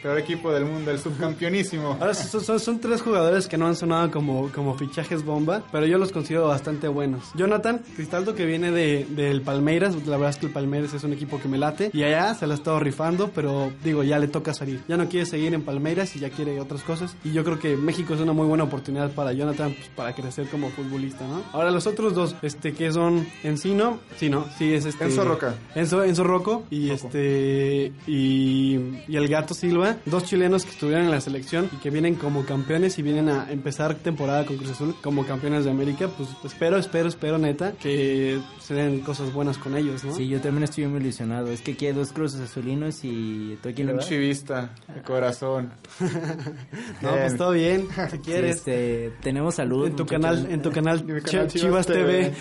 peor 0.00 0.18
equipo 0.18 0.52
del 0.52 0.64
mundo, 0.64 0.92
el 0.92 1.00
subcampeonísimo. 1.00 1.96
Ahora, 2.00 2.14
son, 2.14 2.60
son, 2.60 2.78
tres 2.78 3.02
jugadores 3.02 3.48
que 3.48 3.58
no 3.58 3.66
han 3.66 3.74
sonado 3.74 4.12
como, 4.12 4.48
como 4.52 4.78
fichajes 4.78 5.24
bomba, 5.24 5.64
pero 5.72 5.84
yo 5.84 5.98
los 5.98 6.12
considero 6.12 6.46
bastante 6.46 6.86
buenos. 6.86 7.32
Jonathan 7.34 7.82
Cristaldo, 7.96 8.36
que 8.36 8.46
viene 8.46 8.70
de, 8.70 9.06
del 9.10 9.42
Palmeiras. 9.42 9.96
La 10.06 10.18
verdad 10.18 10.30
es 10.30 10.36
que 10.36 10.46
el 10.46 10.52
Palmeiras 10.52 10.94
es 10.94 11.02
un 11.02 11.14
equipo 11.14 11.40
que 11.40 11.48
me 11.48 11.58
late. 11.58 11.90
Y 11.92 12.04
allá 12.04 12.32
se 12.34 12.46
la 12.46 12.54
ha 12.54 12.56
estado 12.56 12.78
rifando, 12.78 13.32
pero 13.34 13.72
digo, 13.82 14.04
ya 14.04 14.20
le 14.20 14.28
toca 14.28 14.54
salir. 14.54 14.84
Ya 14.86 14.96
no 14.96 15.08
quiere 15.08 15.26
seguir 15.26 15.52
en 15.52 15.62
Palmeiras 15.62 16.14
y 16.14 16.20
ya 16.20 16.30
quiere 16.30 16.60
otras 16.60 16.82
cosas. 16.84 17.16
Y 17.24 17.32
yo 17.32 17.42
creo 17.42 17.58
que 17.58 17.76
México 17.76 18.14
es 18.14 18.20
una 18.20 18.32
muy 18.32 18.46
buena 18.46 18.62
oportunidad 18.62 19.10
para 19.10 19.32
Jonathan 19.32 19.74
pues, 19.74 19.88
para 19.96 20.14
crecer 20.14 20.48
como 20.48 20.70
futbolista, 20.70 21.26
¿no? 21.26 21.42
Ahora, 21.52 21.72
los 21.72 21.88
otros 21.88 22.14
dos, 22.14 22.36
este, 22.42 22.72
que 22.72 22.92
son 22.92 23.26
Encino, 23.42 23.98
sí, 24.16 24.30
¿no? 24.30 24.46
Sí, 24.56 24.72
es 24.72 24.84
este. 24.84 25.06
Enzo 25.06 25.24
Roca. 25.24 25.56
Enzo, 25.74 26.04
Enzo 26.04 26.24
Rocco 26.24 26.64
y 26.70 26.90
este 26.90 27.92
y, 28.06 28.76
el 29.08 29.28
Gato 29.28 29.54
Silva, 29.54 29.96
dos 30.06 30.24
chilenos 30.24 30.64
que 30.64 30.70
estuvieron 30.70 31.04
en 31.04 31.10
la 31.10 31.20
selección 31.20 31.68
y 31.72 31.76
que 31.76 31.90
vienen 31.90 32.14
como 32.14 32.44
campeones 32.44 32.98
y 32.98 33.02
vienen 33.02 33.28
a 33.28 33.50
empezar 33.50 33.94
temporada 33.94 34.44
con 34.44 34.56
Cruz 34.56 34.70
Azul 34.72 34.94
como 35.02 35.24
campeones 35.24 35.64
de 35.64 35.70
América, 35.70 36.08
pues 36.16 36.28
espero, 36.44 36.78
espero, 36.78 37.08
espero 37.08 37.38
neta 37.38 37.72
que 37.72 38.40
se 38.60 38.74
den 38.74 39.00
cosas 39.00 39.32
buenas 39.32 39.58
con 39.58 39.76
ellos, 39.76 40.04
¿no? 40.04 40.14
Sí, 40.14 40.28
yo 40.28 40.40
también 40.40 40.64
estoy 40.64 40.86
muy 40.86 41.00
ilusionado. 41.00 41.48
Es 41.48 41.62
que 41.62 41.72
aquí 41.72 41.86
hay 41.86 41.92
dos 41.92 42.12
cruces 42.12 42.40
azulinos 42.40 43.00
y 43.04 43.58
tú 43.62 43.68
aquí 43.68 43.82
Un 43.82 43.98
chivista 44.00 44.74
de 44.94 45.02
corazón. 45.02 45.72
no, 47.02 47.10
pues 47.10 47.36
todo 47.36 47.52
bien, 47.52 47.88
si 48.10 48.18
quieres. 48.18 48.56
este, 48.56 49.12
tenemos 49.22 49.56
salud. 49.56 49.86
En 49.86 49.96
tu 49.96 50.06
canal, 50.06 50.46
en 50.50 50.62
tu 50.62 50.70
canal, 50.70 51.04
Chivas, 51.48 51.86
TV. 51.86 52.32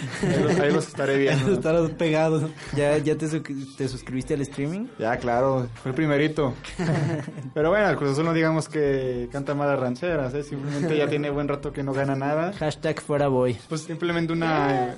Ahí 0.61 0.71
los 0.71 0.87
estaré 0.87 1.17
viendo. 1.17 1.53
Estarás 1.61 1.89
pegado. 1.91 2.49
Ya, 2.75 2.97
ya 2.97 3.17
te, 3.27 3.39
te 3.77 3.87
suscribiste 3.87 4.33
al 4.33 4.41
streaming? 4.41 4.87
Ya, 4.99 5.17
claro, 5.17 5.67
fue 5.81 5.91
el 5.91 5.95
primerito. 5.95 6.53
Pero 7.53 7.69
bueno, 7.69 7.89
el 7.89 7.95
Cruz 7.97 8.11
Azul 8.11 8.25
no 8.25 8.33
digamos 8.33 8.67
que 8.67 9.29
canta 9.31 9.55
malas 9.55 9.79
rancheras, 9.79 10.33
¿eh? 10.33 10.43
simplemente 10.43 10.97
ya 10.97 11.07
tiene 11.07 11.29
buen 11.29 11.47
rato 11.47 11.71
que 11.71 11.83
no 11.83 11.93
gana 11.93 12.15
nada. 12.15 12.53
Hashtag 12.53 13.01
fuera 13.01 13.27
boy. 13.27 13.57
Pues 13.69 13.81
simplemente 13.81 14.33
una 14.33 14.95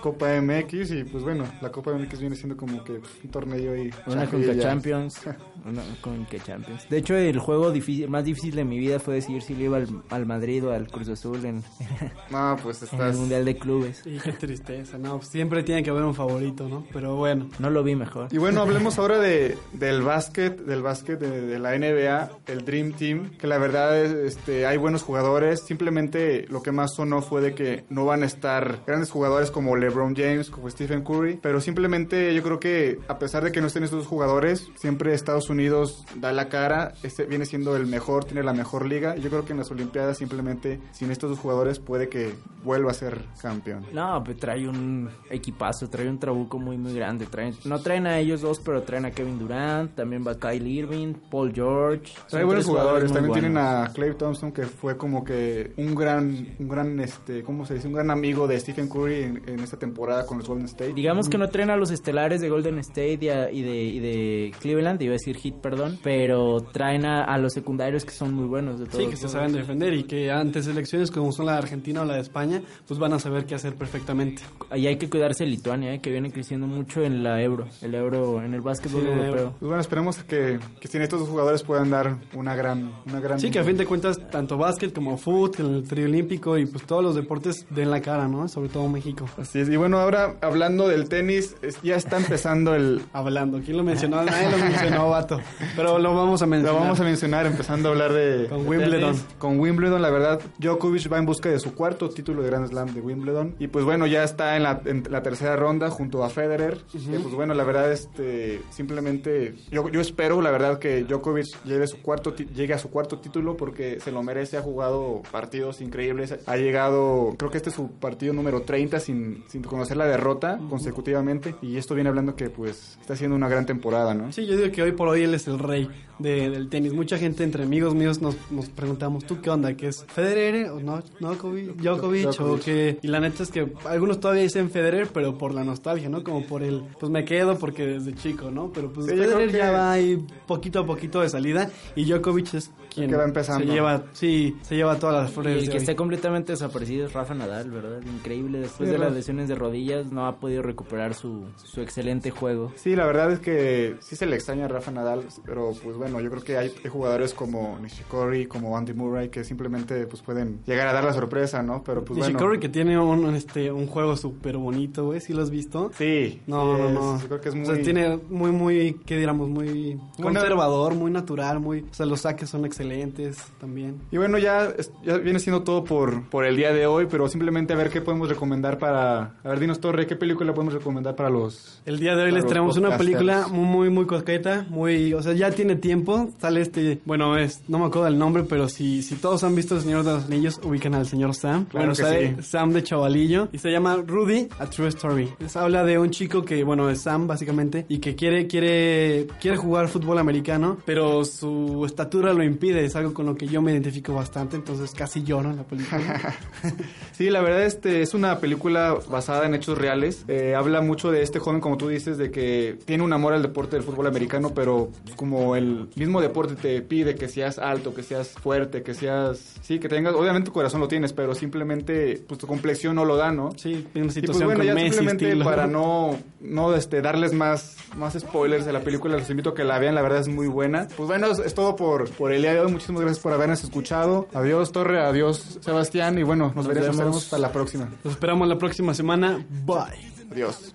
Copa 0.00 0.40
MX 0.40 0.90
y 0.92 1.04
pues 1.04 1.24
bueno, 1.24 1.44
la 1.60 1.70
Copa 1.70 1.92
MX 1.92 2.20
viene 2.20 2.36
siendo 2.36 2.56
como 2.56 2.82
que 2.84 2.92
un 2.92 3.30
torneo 3.30 3.76
y... 3.76 3.92
Una 4.06 4.26
Conca 4.26 4.58
Champions. 4.58 5.20
Una 5.66 5.82
Conca 6.00 6.38
Champions. 6.38 6.88
De 6.88 6.98
hecho, 6.98 7.16
el 7.16 7.38
juego 7.38 7.70
difícil, 7.70 8.08
más 8.08 8.24
difícil 8.24 8.54
de 8.54 8.64
mi 8.64 8.78
vida 8.78 8.98
fue 8.98 9.14
decidir 9.14 9.42
si 9.42 9.54
le 9.54 9.64
iba 9.64 9.78
al, 10.10 10.26
Madrid 10.26 10.66
o 10.66 10.72
al 10.72 10.86
Cruz 10.88 11.08
Azul 11.08 11.44
en, 11.44 11.62
no, 12.30 12.56
pues 12.62 12.82
estás... 12.82 13.14
el 13.14 13.20
Mundial 13.20 13.44
de 13.44 13.56
Clubes. 13.56 14.00
Sí, 14.04 14.18
qué 14.22 14.32
tristeza, 14.32 14.98
no, 14.98 15.18
pues 15.18 15.28
siempre 15.28 15.62
tiene 15.62 15.82
que 15.82 15.90
haber 15.90 16.04
un 16.04 16.14
favorito, 16.14 16.68
¿no? 16.68 16.84
Pero 16.92 17.16
bueno, 17.16 17.48
no 17.58 17.70
lo 17.70 17.82
vi 17.82 17.94
mejor. 17.96 18.28
Y 18.30 18.38
bueno, 18.38 18.60
hablemos 18.60 18.98
ahora 18.98 19.18
de, 19.18 19.56
del 19.72 20.02
básquet, 20.02 20.60
del 20.60 20.82
básquet 20.82 21.18
de, 21.18 21.58
la 21.58 21.76
NBA, 21.76 22.30
el 22.46 22.64
Dream 22.64 22.92
Team, 22.92 23.30
que 23.38 23.46
la 23.46 23.58
verdad 23.58 23.98
es, 23.98 24.12
este, 24.12 24.66
hay 24.66 24.76
buenos 24.76 25.02
jugadores. 25.02 25.64
Simplemente 25.64 26.46
lo 26.48 26.62
que 26.62 26.72
más 26.72 26.94
sonó 26.94 27.22
fue 27.22 27.40
de 27.40 27.54
que 27.54 27.84
no 27.88 28.04
van 28.04 28.22
a 28.22 28.26
estar 28.26 28.80
grandes 28.86 29.10
jugadores 29.10 29.50
como 29.50 29.76
LeBron 29.76 30.14
James, 30.14 30.50
como 30.50 30.68
Stephen 30.70 31.02
Curry, 31.02 31.38
pero 31.42 31.60
simplemente 31.60 32.34
yo 32.34 32.42
creo 32.42 32.60
que 32.60 32.98
a 33.08 33.18
pesar 33.18 33.44
de 33.44 33.52
que 33.52 33.60
no 33.60 33.68
estén 33.68 33.84
estos 33.84 34.06
jugadores, 34.06 34.68
siempre 34.76 35.14
Estados 35.14 35.48
Unidos 35.48 36.04
da 36.16 36.32
la 36.32 36.48
cara, 36.48 36.94
este 37.02 37.24
viene 37.24 37.46
siendo 37.46 37.76
el 37.76 37.86
mejor, 37.86 38.24
tiene 38.24 38.42
la 38.42 38.52
mejor 38.52 38.86
liga. 38.86 39.16
Yo 39.16 39.30
creo 39.30 39.44
que 39.44 39.52
en 39.52 39.58
las 39.58 39.70
Olimpiadas 39.70 40.18
simplemente 40.18 40.80
sin 40.92 41.10
estos 41.10 41.30
dos 41.30 41.38
jugadores 41.38 41.78
puede 41.78 42.08
que 42.08 42.34
vuelva 42.62 42.90
a 42.90 42.94
ser 42.94 43.24
campeón. 43.40 43.86
No, 43.92 44.22
pues 44.24 44.36
trae 44.36 44.68
un 44.68 45.08
equipazo, 45.30 45.88
trae 45.88 46.08
un 46.08 46.18
trabuco 46.18 46.58
muy 46.58 46.76
muy 46.76 46.94
grande. 46.94 47.26
Traen, 47.52 47.68
no 47.68 47.78
traen 47.80 48.06
a 48.06 48.18
ellos 48.18 48.40
dos, 48.40 48.60
pero 48.60 48.82
traen 48.82 49.04
a 49.04 49.10
Kevin 49.10 49.38
Durant, 49.38 49.94
también 49.94 50.24
va 50.26 50.38
Kyle 50.38 50.66
Irving, 50.66 51.14
Paul 51.30 51.52
George. 51.54 52.12
Trae 52.28 52.44
buenos 52.44 52.66
jugadores, 52.66 53.12
también 53.12 53.32
tienen 53.32 53.56
a 53.58 53.90
Clay 53.94 54.14
Thompson 54.14 54.52
que 54.52 54.64
fue 54.64 54.96
como 54.96 55.24
que 55.24 55.72
un 55.76 55.94
gran, 55.94 56.56
un 56.58 56.68
gran, 56.68 57.00
este, 57.00 57.42
¿cómo 57.42 57.64
se 57.66 57.74
dice? 57.74 57.88
Un 57.88 57.94
gran 57.94 58.10
amigo 58.10 58.46
de 58.46 58.58
Stephen 58.58 58.88
Curry 58.88 59.22
en, 59.46 59.60
esta 59.60 59.78
temporada 59.78 60.26
con 60.26 60.38
los 60.38 60.48
Golden 60.48 60.66
State. 60.66 60.92
Digamos 60.94 61.28
que 61.28 61.38
no 61.38 61.48
traen 61.48 61.70
a 61.70 61.76
los 61.76 61.90
estelares 61.90 62.40
de 62.40 62.48
Golden 62.48 62.78
State 62.78 63.18
y, 63.52 63.62
de, 63.62 64.00
de 64.00 64.52
Cleveland, 64.60 65.00
iba 65.02 65.12
a 65.12 65.18
decir 65.18 65.36
Hit, 65.36 65.56
perdón, 65.56 65.98
pero 66.02 66.60
traen 66.72 67.04
a, 67.04 67.36
los 67.38 67.52
secundarios 67.52 68.04
que 68.04 68.12
son 68.12 68.32
muy 68.32 68.46
buenos 68.46 68.78
de 68.78 68.86
todos. 68.86 69.04
Sí, 69.04 69.10
que 69.10 69.16
se 69.16 69.28
saben 69.28 69.52
defender 69.52 69.92
y 69.94 70.04
que 70.04 70.30
ante 70.30 70.62
selecciones 70.62 71.10
como 71.10 71.32
son 71.32 71.46
la 71.46 71.52
de 71.52 71.58
Argentina 71.58 72.02
o 72.02 72.04
la 72.04 72.14
de 72.14 72.20
España, 72.20 72.62
pues 72.86 72.98
van 72.98 73.12
a 73.12 73.18
saber 73.18 73.46
qué 73.46 73.54
hacer 73.54 73.74
perfectamente. 73.74 74.42
Ahí 74.70 74.86
hay 74.86 74.96
que 74.96 75.08
cuidarse 75.08 75.44
de 75.44 75.50
Lituania, 75.50 75.94
eh, 75.94 76.00
que 76.00 76.10
viene 76.10 76.30
creciendo 76.30 76.66
mucho 76.66 77.02
en 77.02 77.22
la 77.22 77.35
Euro, 77.40 77.66
el 77.82 77.94
Euro 77.94 78.42
en 78.42 78.54
el 78.54 78.60
básquetbol 78.60 79.06
europeo. 79.06 79.54
Pues 79.58 79.68
bueno, 79.68 79.80
esperemos 79.80 80.18
que, 80.24 80.58
que 80.80 80.88
sin 80.88 81.02
estos 81.02 81.20
dos 81.20 81.28
jugadores 81.28 81.62
puedan 81.62 81.90
dar 81.90 82.16
una 82.34 82.54
gran, 82.54 82.92
una 83.06 83.20
gran... 83.20 83.40
Sí, 83.40 83.50
que 83.50 83.58
a 83.58 83.64
fin 83.64 83.76
de 83.76 83.86
cuentas 83.86 84.18
tanto 84.30 84.56
básquet 84.56 84.92
como 84.92 85.16
fútbol, 85.18 85.76
el 85.76 85.88
trío 85.88 86.06
olímpico 86.06 86.58
y 86.58 86.66
pues 86.66 86.84
todos 86.84 87.02
los 87.02 87.14
deportes 87.14 87.66
den 87.70 87.90
la 87.90 88.00
cara, 88.00 88.28
¿no? 88.28 88.48
Sobre 88.48 88.68
todo 88.68 88.88
México. 88.88 89.26
Así 89.38 89.60
es. 89.60 89.68
Y 89.68 89.76
bueno, 89.76 89.98
ahora 89.98 90.36
hablando 90.40 90.88
del 90.88 91.08
tenis, 91.08 91.56
ya 91.82 91.96
está 91.96 92.16
empezando 92.16 92.74
el... 92.74 93.02
Hablando, 93.12 93.60
¿quién 93.64 93.76
lo 93.76 93.82
mencionó? 93.82 94.22
Nadie 94.22 94.50
lo 94.50 94.58
mencionó, 94.58 95.10
vato. 95.10 95.40
Pero 95.74 95.98
lo 95.98 96.14
vamos 96.14 96.42
a 96.42 96.46
mencionar. 96.46 96.74
Lo 96.74 96.80
vamos 96.80 97.00
a 97.00 97.04
mencionar 97.04 97.46
empezando 97.46 97.88
a 97.88 97.92
hablar 97.92 98.12
de... 98.12 98.46
Con 98.48 98.66
Wimbledon. 98.66 99.16
Con 99.38 99.58
Wimbledon, 99.58 100.02
la 100.02 100.10
verdad, 100.10 100.40
Djokovic 100.58 101.12
va 101.12 101.18
en 101.18 101.26
busca 101.26 101.48
de 101.48 101.58
su 101.58 101.74
cuarto 101.74 102.08
título 102.08 102.42
de 102.42 102.48
Grand 102.48 102.68
Slam 102.68 102.94
de 102.94 103.00
Wimbledon. 103.00 103.56
Y 103.58 103.68
pues 103.68 103.84
bueno, 103.84 104.06
ya 104.06 104.24
está 104.24 104.56
en 104.56 104.62
la, 104.62 105.22
tercera 105.22 105.56
ronda 105.56 105.90
junto 105.90 106.24
a 106.24 106.28
Federer. 106.28 106.80
Pues 107.26 107.34
bueno, 107.34 107.54
la 107.54 107.64
verdad, 107.64 107.90
este, 107.90 108.60
simplemente 108.70 109.56
yo, 109.68 109.88
yo 109.88 110.00
espero, 110.00 110.40
la 110.40 110.52
verdad, 110.52 110.78
que 110.78 111.02
Djokovic 111.02 111.64
llegue, 111.64 111.88
su 111.88 112.00
cuarto, 112.00 112.36
llegue 112.36 112.72
a 112.72 112.78
su 112.78 112.88
cuarto 112.88 113.18
título 113.18 113.56
porque 113.56 113.98
se 113.98 114.12
lo 114.12 114.22
merece. 114.22 114.56
Ha 114.56 114.62
jugado 114.62 115.22
partidos 115.32 115.80
increíbles. 115.80 116.36
Ha 116.46 116.56
llegado, 116.56 117.34
creo 117.36 117.50
que 117.50 117.56
este 117.56 117.70
es 117.70 117.74
su 117.74 117.90
partido 117.90 118.32
número 118.32 118.62
30 118.62 119.00
sin, 119.00 119.42
sin 119.48 119.64
conocer 119.64 119.96
la 119.96 120.06
derrota 120.06 120.60
consecutivamente. 120.70 121.56
Y 121.62 121.78
esto 121.78 121.96
viene 121.96 122.10
hablando 122.10 122.36
que 122.36 122.48
pues 122.48 122.96
está 123.00 123.14
haciendo 123.14 123.34
una 123.34 123.48
gran 123.48 123.66
temporada, 123.66 124.14
¿no? 124.14 124.30
Sí, 124.32 124.46
yo 124.46 124.56
digo 124.56 124.70
que 124.70 124.82
hoy 124.82 124.92
por 124.92 125.08
hoy 125.08 125.24
él 125.24 125.34
es 125.34 125.48
el 125.48 125.58
rey 125.58 125.90
del 126.20 126.68
tenis. 126.68 126.92
Mucha 126.92 127.18
gente 127.18 127.42
entre 127.42 127.64
amigos 127.64 127.94
míos 127.96 128.22
nos, 128.22 128.36
nos 128.52 128.68
preguntamos, 128.68 129.24
¿tú 129.24 129.40
qué 129.40 129.50
onda? 129.50 129.74
¿Qué 129.74 129.88
es 129.88 130.04
Federer 130.04 130.70
o 130.70 130.80
no? 130.80 131.02
Djokovic, 131.18 131.76
Djokovic, 131.76 132.40
o 132.40 132.58
qué? 132.64 132.98
Y 133.02 133.08
la 133.08 133.18
neta 133.18 133.42
es 133.42 133.50
que 133.50 133.72
algunos 133.84 134.20
todavía 134.20 134.42
dicen 134.42 134.70
Federer, 134.70 135.08
pero 135.12 135.36
por 135.36 135.54
la 135.54 135.64
nostalgia, 135.64 136.08
¿no? 136.08 136.22
Como 136.22 136.46
por 136.46 136.62
el, 136.62 136.82
pues 136.98 137.10
me 137.16 137.24
quedo 137.24 137.58
porque 137.58 137.86
desde 137.86 138.14
chico, 138.14 138.50
¿no? 138.50 138.70
Pero 138.72 138.92
pues 138.92 139.06
Federer 139.06 139.50
ya 139.50 139.70
va 139.70 139.92
ahí 139.92 140.22
poquito 140.46 140.80
a 140.80 140.86
poquito 140.86 141.20
de 141.20 141.28
salida 141.28 141.70
y 141.94 142.04
Djokovic 142.04 142.54
es 142.54 142.70
quien 142.94 143.08
que 143.08 143.16
va 143.16 143.24
empezando. 143.24 143.66
se 143.66 143.72
lleva, 143.72 144.04
sí, 144.12 144.56
se 144.62 144.76
lleva 144.76 144.98
todas 144.98 145.22
las 145.22 145.32
flores. 145.32 145.62
Y 145.62 145.66
el 145.66 145.70
que 145.70 145.78
está 145.78 145.96
completamente 145.96 146.52
desaparecido 146.52 147.06
es 147.06 147.12
Rafa 147.12 147.34
Nadal, 147.34 147.70
¿verdad? 147.70 148.00
Increíble, 148.02 148.58
después 148.60 148.90
de 148.90 148.98
las 148.98 149.12
lesiones 149.12 149.48
de 149.48 149.54
rodillas 149.54 150.12
no 150.12 150.26
ha 150.26 150.36
podido 150.36 150.62
recuperar 150.62 151.14
su, 151.14 151.44
su 151.56 151.80
excelente 151.80 152.30
juego. 152.30 152.72
Sí, 152.76 152.96
la 152.96 153.06
verdad 153.06 153.32
es 153.32 153.38
que 153.38 153.96
sí 154.00 154.16
se 154.16 154.26
le 154.26 154.36
extraña 154.36 154.66
a 154.66 154.68
Rafa 154.68 154.90
Nadal, 154.90 155.24
pero 155.44 155.72
pues 155.82 155.96
bueno, 155.96 156.20
yo 156.20 156.30
creo 156.30 156.42
que 156.42 156.56
hay, 156.58 156.72
jugadores 156.88 157.32
como 157.34 157.78
Nishikori, 157.80 158.46
como 158.46 158.76
Andy 158.76 158.92
Murray 158.92 159.28
que 159.28 159.44
simplemente 159.44 160.06
pues 160.06 160.22
pueden 160.22 160.60
llegar 160.66 160.86
a 160.88 160.92
dar 160.92 161.04
la 161.04 161.12
sorpresa, 161.12 161.62
¿no? 161.62 161.82
Pero 161.82 162.04
pues 162.04 162.18
Nishikori 162.18 162.58
que 162.58 162.68
tiene 162.68 162.98
un, 162.98 163.34
este, 163.34 163.72
un 163.72 163.86
juego 163.86 164.16
súper 164.16 164.58
bonito, 164.58 165.06
güey, 165.06 165.20
¿sí 165.20 165.32
lo 165.32 165.42
has 165.42 165.50
visto? 165.50 165.90
Sí. 165.96 166.42
No, 166.46 166.76
no, 166.76 166.90
no. 166.90 167.05
Yo 167.20 167.26
creo 167.26 167.40
que 167.40 167.48
es 167.48 167.54
muy... 167.54 167.64
O 167.64 167.74
sea, 167.74 167.82
tiene 167.82 168.18
muy, 168.28 168.50
muy, 168.50 169.00
¿qué 169.04 169.14
diríamos? 169.14 169.48
Muy 169.48 169.98
conservador, 170.20 170.94
muy 170.94 171.10
natural, 171.10 171.60
muy... 171.60 171.80
O 171.80 171.94
sea, 171.94 172.06
los 172.06 172.22
saques 172.22 172.50
son 172.50 172.64
excelentes 172.64 173.38
también. 173.60 174.00
Y 174.10 174.16
bueno, 174.16 174.38
ya, 174.38 174.74
ya 175.04 175.18
viene 175.18 175.38
siendo 175.38 175.62
todo 175.62 175.84
por, 175.84 176.28
por 176.28 176.44
el 176.44 176.56
día 176.56 176.72
de 176.72 176.86
hoy, 176.86 177.06
pero 177.10 177.28
simplemente 177.28 177.72
a 177.72 177.76
ver 177.76 177.90
qué 177.90 178.00
podemos 178.00 178.28
recomendar 178.28 178.78
para... 178.78 179.36
A 179.42 179.48
ver, 179.48 179.60
dinos, 179.60 179.80
Torre, 179.80 180.06
¿qué 180.06 180.16
película 180.16 180.52
podemos 180.54 180.74
recomendar 180.74 181.14
para 181.16 181.30
los... 181.30 181.80
El 181.84 181.98
día 181.98 182.16
de 182.16 182.24
hoy 182.24 182.32
les 182.32 182.46
traemos 182.46 182.76
una 182.76 182.96
película 182.96 183.48
muy, 183.48 183.90
muy, 183.90 184.06
coqueta, 184.06 184.66
muy... 184.68 185.14
O 185.14 185.22
sea, 185.22 185.32
ya 185.32 185.50
tiene 185.50 185.76
tiempo, 185.76 186.30
sale 186.38 186.60
este... 186.60 187.00
Bueno, 187.04 187.36
es... 187.36 187.62
No 187.68 187.78
me 187.78 187.86
acuerdo 187.86 188.04
del 188.04 188.18
nombre, 188.18 188.44
pero 188.44 188.68
si, 188.68 189.02
si 189.02 189.16
todos 189.16 189.44
han 189.44 189.54
visto 189.54 189.76
El 189.76 189.82
Señor 189.82 190.04
de 190.04 190.12
los 190.12 190.24
Anillos, 190.26 190.60
ubican 190.62 190.94
al 190.94 191.06
señor 191.06 191.34
Sam. 191.34 191.66
Claro 191.66 191.86
bueno, 191.86 191.94
sale 191.94 192.42
Sam 192.42 192.72
de 192.72 192.82
chavalillo 192.82 193.48
y 193.52 193.58
se 193.58 193.70
llama 193.70 193.96
Rudy, 193.96 194.48
A 194.58 194.66
True 194.66 194.88
Story. 194.88 195.28
Es, 195.40 195.56
habla 195.56 195.84
de 195.84 195.98
un 195.98 196.10
chico 196.10 196.44
que, 196.44 196.64
bueno, 196.64 196.90
es 196.90 196.95
Sam 196.96 197.26
básicamente 197.26 197.86
y 197.88 197.98
que 197.98 198.14
quiere, 198.14 198.46
quiere, 198.46 199.26
quiere 199.40 199.56
jugar 199.56 199.88
fútbol 199.88 200.18
americano, 200.18 200.78
pero 200.84 201.24
su 201.24 201.84
estatura 201.86 202.32
lo 202.32 202.42
impide. 202.42 202.84
Es 202.84 202.96
algo 202.96 203.14
con 203.14 203.26
lo 203.26 203.36
que 203.36 203.46
yo 203.46 203.62
me 203.62 203.72
identifico 203.72 204.14
bastante, 204.14 204.56
entonces 204.56 204.92
casi 204.92 205.22
lloro 205.22 205.50
en 205.50 205.56
la 205.56 205.64
película. 205.64 206.34
sí, 207.12 207.30
la 207.30 207.40
verdad 207.40 207.64
este 207.64 208.02
es 208.02 208.14
una 208.14 208.38
película 208.38 208.96
basada 209.08 209.46
en 209.46 209.54
hechos 209.54 209.78
reales. 209.78 210.24
Eh, 210.28 210.54
habla 210.54 210.80
mucho 210.80 211.10
de 211.10 211.22
este 211.22 211.38
joven, 211.38 211.60
como 211.60 211.76
tú 211.76 211.88
dices, 211.88 212.18
de 212.18 212.30
que 212.30 212.78
tiene 212.84 213.04
un 213.04 213.12
amor 213.12 213.32
al 213.32 213.42
deporte 213.42 213.76
del 213.76 213.84
fútbol 213.84 214.06
americano, 214.06 214.52
pero 214.54 214.90
como 215.16 215.56
el 215.56 215.88
mismo 215.94 216.20
deporte 216.20 216.54
te 216.54 216.82
pide 216.82 217.14
que 217.14 217.28
seas 217.28 217.58
alto, 217.58 217.94
que 217.94 218.02
seas 218.02 218.30
fuerte, 218.30 218.82
que 218.82 218.94
seas, 218.94 219.56
sí, 219.62 219.78
que 219.78 219.88
tengas, 219.88 220.14
obviamente 220.14 220.46
tu 220.46 220.52
corazón 220.52 220.80
lo 220.80 220.88
tienes, 220.88 221.12
pero 221.12 221.34
simplemente 221.34 222.22
pues 222.26 222.38
tu 222.38 222.46
complexión 222.46 222.96
no 222.96 223.04
lo 223.04 223.16
da, 223.16 223.32
¿no? 223.32 223.50
Sí, 223.56 223.86
una 223.94 224.10
situación 224.10 224.50
y 224.50 224.54
pues 224.54 224.56
bueno, 224.56 224.64
ya 224.64 224.92
simplemente 224.92 225.36
para 225.44 225.66
no 225.66 226.18
no 226.40 226.70
este 226.86 227.02
darles 227.02 227.32
más 227.32 227.76
más 227.96 228.14
spoilers 228.14 228.64
de 228.64 228.72
la 228.72 228.80
película, 228.80 229.16
los 229.16 229.28
invito 229.28 229.50
a 229.50 229.54
que 229.54 229.64
la 229.64 229.78
vean, 229.78 229.94
la 229.94 230.02
verdad 230.02 230.20
es 230.20 230.28
muy 230.28 230.46
buena. 230.46 230.86
Pues 230.96 231.08
bueno, 231.08 231.28
es, 231.32 231.54
todo 231.54 231.76
por 231.76 232.08
por 232.10 232.32
el 232.32 232.42
día 232.42 232.54
de 232.54 232.60
hoy. 232.60 232.70
Muchísimas 232.70 233.02
gracias 233.02 233.22
por 233.22 233.32
habernos 233.32 233.62
escuchado. 233.64 234.28
Adiós 234.32 234.72
Torre, 234.72 235.00
adiós 235.00 235.58
Sebastián 235.60 236.18
y 236.18 236.22
bueno, 236.22 236.52
nos, 236.54 236.66
veremos 236.66 236.98
hasta 237.16 237.38
la 237.38 237.52
próxima. 237.52 237.88
Nos 238.04 238.14
esperamos 238.14 238.48
la 238.48 238.58
próxima 238.58 238.94
semana. 238.94 239.44
Bye. 239.64 240.15
Adiós. 240.30 240.72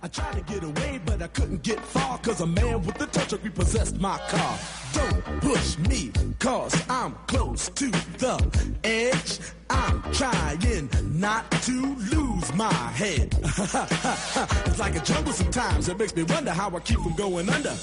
I 0.00 0.08
tried 0.08 0.34
to 0.34 0.40
get 0.52 0.62
away, 0.62 1.00
but 1.04 1.22
I 1.22 1.26
couldn't 1.28 1.62
get 1.62 1.80
far, 1.80 2.18
cause 2.18 2.40
a 2.40 2.46
man 2.46 2.84
with 2.84 2.96
the 2.98 3.06
touch 3.06 3.32
of 3.32 3.42
repossessed 3.42 4.00
my 4.00 4.18
car. 4.28 4.58
Don't 4.92 5.40
push 5.40 5.76
me, 5.78 6.12
cause 6.38 6.74
I'm 6.88 7.14
close 7.26 7.68
to 7.68 7.90
the 7.90 8.76
edge. 8.84 9.40
I'm 9.70 10.02
trying 10.12 10.88
not 11.18 11.50
to 11.50 11.96
lose 12.12 12.54
my 12.54 12.72
head. 12.72 13.34
it's 13.42 14.78
like 14.78 14.96
a 14.96 15.00
jungle 15.00 15.32
sometimes, 15.32 15.88
it 15.88 15.98
makes 15.98 16.14
me 16.14 16.22
wonder 16.22 16.52
how 16.52 16.74
I 16.74 16.80
keep 16.80 17.00
from 17.00 17.14
going 17.14 17.48
under. 17.48 17.74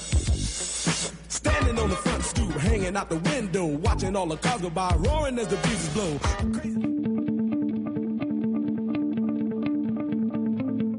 Standing 1.28 1.78
on 1.78 1.90
the 1.90 1.96
front 1.96 2.24
stoop, 2.24 2.52
hanging 2.52 2.96
out 2.96 3.10
the 3.10 3.18
window, 3.18 3.66
watching 3.66 4.16
all 4.16 4.26
the 4.26 4.36
cars 4.36 4.62
go 4.62 4.70
by, 4.70 4.94
roaring 4.96 5.38
as 5.38 5.48
the 5.48 5.56
breezes 5.56 5.88
blow. 5.90 7.15